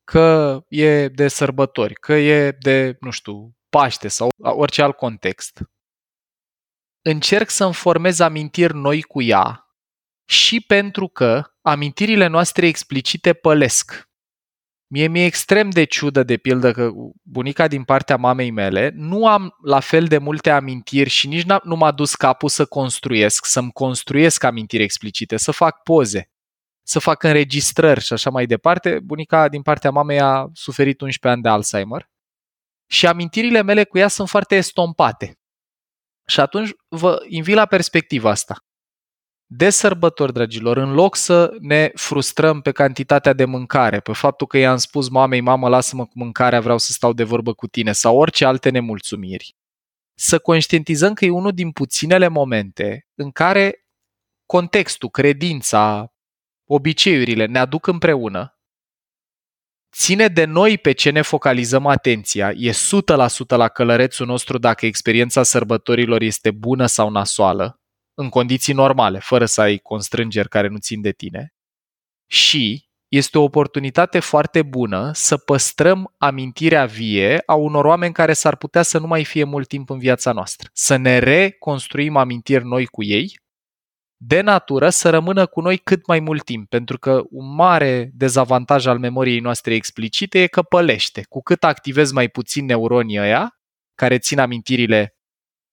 că 0.04 0.60
e 0.68 1.08
de 1.08 1.28
sărbători, 1.28 1.94
că 1.94 2.12
e 2.12 2.50
de, 2.50 2.96
nu 3.00 3.10
știu, 3.10 3.56
Paște 3.68 4.08
sau 4.08 4.30
orice 4.38 4.82
alt 4.82 4.96
context, 4.96 5.60
încerc 7.02 7.50
să-mi 7.50 7.74
formez 7.74 8.18
amintiri 8.18 8.74
noi 8.74 9.02
cu 9.02 9.22
ea 9.22 9.74
și 10.28 10.60
pentru 10.60 11.08
că 11.08 11.54
amintirile 11.62 12.26
noastre 12.26 12.66
explicite 12.66 13.32
pălesc. 13.32 14.08
Mie 14.86 15.06
mi-e 15.06 15.24
extrem 15.24 15.70
de 15.70 15.84
ciudă, 15.84 16.22
de 16.22 16.36
pildă, 16.36 16.72
că 16.72 16.90
bunica 17.22 17.68
din 17.68 17.84
partea 17.84 18.16
mamei 18.16 18.50
mele 18.50 18.92
nu 18.94 19.26
am 19.26 19.56
la 19.62 19.80
fel 19.80 20.06
de 20.06 20.18
multe 20.18 20.50
amintiri 20.50 21.10
și 21.10 21.26
nici 21.26 21.44
nu 21.62 21.76
m-a 21.76 21.92
dus 21.92 22.14
capul 22.14 22.48
să 22.48 22.66
construiesc, 22.66 23.44
să-mi 23.44 23.72
construiesc 23.72 24.44
amintiri 24.44 24.82
explicite, 24.82 25.36
să 25.36 25.50
fac 25.50 25.82
poze, 25.82 26.30
să 26.86 26.98
fac 26.98 27.22
înregistrări 27.22 28.00
și 28.00 28.12
așa 28.12 28.30
mai 28.30 28.46
departe. 28.46 29.00
Bunica 29.00 29.48
din 29.48 29.62
partea 29.62 29.90
mamei 29.90 30.20
a 30.20 30.50
suferit 30.52 31.00
11 31.00 31.28
ani 31.28 31.42
de 31.42 31.48
Alzheimer 31.48 32.08
și 32.86 33.06
amintirile 33.06 33.62
mele 33.62 33.84
cu 33.84 33.98
ea 33.98 34.08
sunt 34.08 34.28
foarte 34.28 34.56
estompate. 34.56 35.38
Și 36.26 36.40
atunci 36.40 36.70
vă 36.88 37.24
invit 37.28 37.54
la 37.54 37.66
perspectiva 37.66 38.30
asta. 38.30 38.56
De 39.46 39.70
sărbători, 39.70 40.32
dragilor, 40.32 40.76
în 40.76 40.92
loc 40.92 41.16
să 41.16 41.56
ne 41.60 41.90
frustrăm 41.94 42.60
pe 42.60 42.72
cantitatea 42.72 43.32
de 43.32 43.44
mâncare, 43.44 44.00
pe 44.00 44.12
faptul 44.12 44.46
că 44.46 44.58
i-am 44.58 44.76
spus 44.76 45.08
mamei, 45.08 45.40
mamă, 45.40 45.68
lasă-mă 45.68 46.04
cu 46.04 46.12
mâncarea, 46.14 46.60
vreau 46.60 46.78
să 46.78 46.92
stau 46.92 47.12
de 47.12 47.24
vorbă 47.24 47.52
cu 47.52 47.66
tine, 47.66 47.92
sau 47.92 48.16
orice 48.16 48.44
alte 48.44 48.70
nemulțumiri, 48.70 49.56
să 50.14 50.38
conștientizăm 50.38 51.14
că 51.14 51.24
e 51.24 51.30
unul 51.30 51.52
din 51.52 51.70
puținele 51.70 52.28
momente 52.28 53.06
în 53.14 53.30
care 53.30 53.86
contextul, 54.46 55.08
credința, 55.08 56.15
obiceiurile 56.66 57.46
ne 57.46 57.58
aduc 57.58 57.86
împreună 57.86 58.56
ține 59.96 60.28
de 60.28 60.44
noi 60.44 60.78
pe 60.78 60.92
ce 60.92 61.10
ne 61.10 61.22
focalizăm 61.22 61.86
atenția, 61.86 62.52
e 62.56 62.70
100% 62.70 62.74
la 63.46 63.68
călărețul 63.68 64.26
nostru 64.26 64.58
dacă 64.58 64.86
experiența 64.86 65.42
sărbătorilor 65.42 66.20
este 66.20 66.50
bună 66.50 66.86
sau 66.86 67.10
nasoală, 67.10 67.80
în 68.14 68.28
condiții 68.28 68.72
normale, 68.72 69.18
fără 69.18 69.46
să 69.46 69.60
ai 69.60 69.78
constrângeri 69.78 70.48
care 70.48 70.68
nu 70.68 70.78
țin 70.78 71.00
de 71.00 71.12
tine. 71.12 71.54
Și 72.26 72.88
este 73.08 73.38
o 73.38 73.42
oportunitate 73.42 74.20
foarte 74.20 74.62
bună 74.62 75.10
să 75.14 75.36
păstrăm 75.36 76.14
amintirea 76.18 76.84
vie 76.86 77.42
a 77.46 77.54
unor 77.54 77.84
oameni 77.84 78.12
care 78.12 78.32
s-ar 78.32 78.56
putea 78.56 78.82
să 78.82 78.98
nu 78.98 79.06
mai 79.06 79.24
fie 79.24 79.44
mult 79.44 79.68
timp 79.68 79.90
în 79.90 79.98
viața 79.98 80.32
noastră. 80.32 80.70
Să 80.72 80.96
ne 80.96 81.18
reconstruim 81.18 82.16
amintiri 82.16 82.64
noi 82.64 82.86
cu 82.86 83.02
ei 83.02 83.38
de 84.16 84.40
natură 84.40 84.88
să 84.88 85.10
rămână 85.10 85.46
cu 85.46 85.60
noi 85.60 85.78
cât 85.78 86.06
mai 86.06 86.20
mult 86.20 86.44
timp, 86.44 86.68
pentru 86.68 86.98
că 86.98 87.22
un 87.30 87.54
mare 87.54 88.10
dezavantaj 88.14 88.86
al 88.86 88.98
memoriei 88.98 89.40
noastre 89.40 89.74
explicite 89.74 90.42
e 90.42 90.46
că 90.46 90.62
pălește. 90.62 91.24
Cu 91.28 91.42
cât 91.42 91.64
activezi 91.64 92.12
mai 92.12 92.28
puțin 92.28 92.64
neuronii 92.64 93.18
ăia, 93.18 93.58
care 93.94 94.18
țin 94.18 94.38
amintirile 94.38 95.16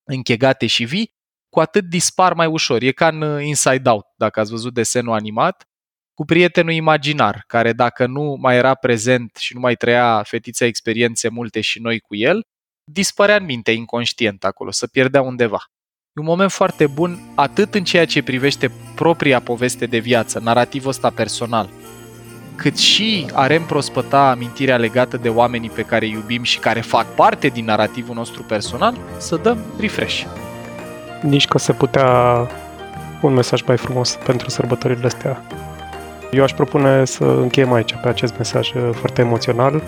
închegate 0.04 0.66
și 0.66 0.84
vii, 0.84 1.14
cu 1.50 1.60
atât 1.60 1.86
dispar 1.86 2.34
mai 2.34 2.48
ușor. 2.48 2.82
E 2.82 2.92
ca 2.92 3.08
în 3.08 3.42
Inside 3.42 3.90
Out, 3.90 4.06
dacă 4.16 4.40
ați 4.40 4.52
văzut 4.52 4.74
desenul 4.74 5.14
animat, 5.14 5.68
cu 6.14 6.26
prietenul 6.26 6.72
imaginar, 6.72 7.44
care 7.48 7.74
dacă 7.74 8.06
nu 8.06 8.38
mai 8.40 8.56
era 8.56 8.76
prezent 8.76 9.36
și 9.36 9.54
nu 9.54 9.60
mai 9.60 9.76
trăia 9.76 10.24
fetița 10.24 10.66
experiențe 10.66 11.30
multe 11.30 11.62
și 11.62 11.80
noi 11.80 12.00
cu 12.00 12.16
el, 12.16 12.42
dispărea 12.92 13.36
în 13.36 13.46
minte 13.46 13.72
inconștient 13.72 14.44
acolo, 14.44 14.72
să 14.72 14.88
pierdea 14.88 15.22
undeva. 15.22 15.64
E 16.16 16.22
un 16.22 16.28
moment 16.28 16.52
foarte 16.52 16.88
bun 16.88 17.20
atât 17.36 17.76
în 17.76 17.84
ceea 17.84 18.06
ce 18.06 18.24
privește 18.24 18.72
propria 18.96 19.40
poveste 19.40 19.86
de 19.86 19.98
viață, 19.98 20.40
narativul 20.44 20.90
ăsta 20.90 21.10
personal, 21.10 21.70
cât 22.56 22.78
și 22.78 23.26
a 23.34 23.48
reîmprospăta 23.48 24.30
amintirea 24.30 24.78
legată 24.78 25.18
de 25.18 25.30
oamenii 25.30 25.70
pe 25.70 25.82
care 25.82 26.06
îi 26.06 26.12
iubim 26.12 26.44
și 26.44 26.60
care 26.60 26.82
fac 26.82 27.06
parte 27.06 27.48
din 27.48 27.66
narativul 27.66 28.16
nostru 28.16 28.44
personal, 28.44 28.98
să 29.18 29.36
dăm 29.36 29.58
refresh. 29.80 30.24
Nici 31.22 31.48
că 31.48 31.58
se 31.58 31.74
putea 31.74 32.08
un 33.22 33.34
mesaj 33.34 33.62
mai 33.62 33.78
frumos 33.78 34.18
pentru 34.26 34.50
sărbătorile 34.50 35.06
astea. 35.06 35.42
Eu 36.32 36.44
aș 36.44 36.52
propune 36.52 37.06
să 37.06 37.24
încheiem 37.24 37.74
aici 37.74 37.96
pe 38.02 38.08
acest 38.08 38.38
mesaj 38.38 38.72
foarte 38.92 39.22
emoțional. 39.22 39.84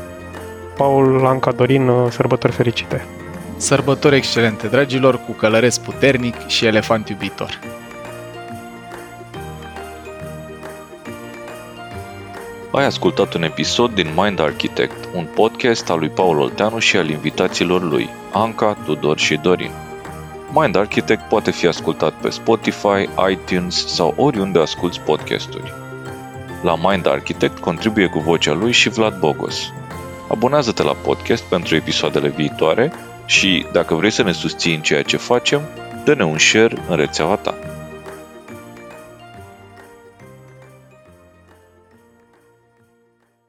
Paul 0.77 1.05
Lanca 1.05 1.51
Dorin, 1.51 1.91
sărbători 2.09 2.53
fericite! 2.53 3.05
Sărbători 3.57 4.15
excelente, 4.15 4.67
dragilor, 4.67 5.19
cu 5.25 5.31
călăreț 5.31 5.77
puternic 5.77 6.47
și 6.47 6.65
elefant 6.65 7.09
iubitor! 7.09 7.59
Ai 12.71 12.85
ascultat 12.85 13.33
un 13.33 13.43
episod 13.43 13.93
din 13.93 14.13
Mind 14.15 14.39
Architect, 14.39 15.09
un 15.13 15.27
podcast 15.35 15.89
al 15.89 15.99
lui 15.99 16.09
Paul 16.09 16.39
Olteanu 16.39 16.79
și 16.79 16.97
al 16.97 17.09
invitaților 17.09 17.83
lui, 17.83 18.09
Anca, 18.33 18.77
Tudor 18.85 19.17
și 19.17 19.35
Dorin. 19.35 19.71
Mind 20.53 20.75
Architect 20.75 21.21
poate 21.21 21.51
fi 21.51 21.67
ascultat 21.67 22.13
pe 22.13 22.29
Spotify, 22.29 23.09
iTunes 23.29 23.87
sau 23.87 24.13
oriunde 24.17 24.59
asculti 24.59 24.99
podcasturi. 24.99 25.73
La 26.63 26.75
Mind 26.89 27.07
Architect 27.07 27.57
contribuie 27.57 28.07
cu 28.07 28.19
vocea 28.19 28.53
lui 28.53 28.71
și 28.71 28.89
Vlad 28.89 29.19
Bogos. 29.19 29.71
Abonează-te 30.29 30.83
la 30.83 30.93
podcast 30.93 31.43
pentru 31.43 31.75
episoadele 31.75 32.27
viitoare 32.27 32.93
și 33.25 33.65
dacă 33.71 33.95
vrei 33.95 34.11
să 34.11 34.23
ne 34.23 34.31
susții 34.31 34.75
în 34.75 34.81
ceea 34.81 35.01
ce 35.01 35.17
facem, 35.17 35.61
dă-ne 36.03 36.23
un 36.23 36.37
share 36.37 36.77
în 36.89 36.95
rețeaua 36.95 37.35
ta. 37.35 37.53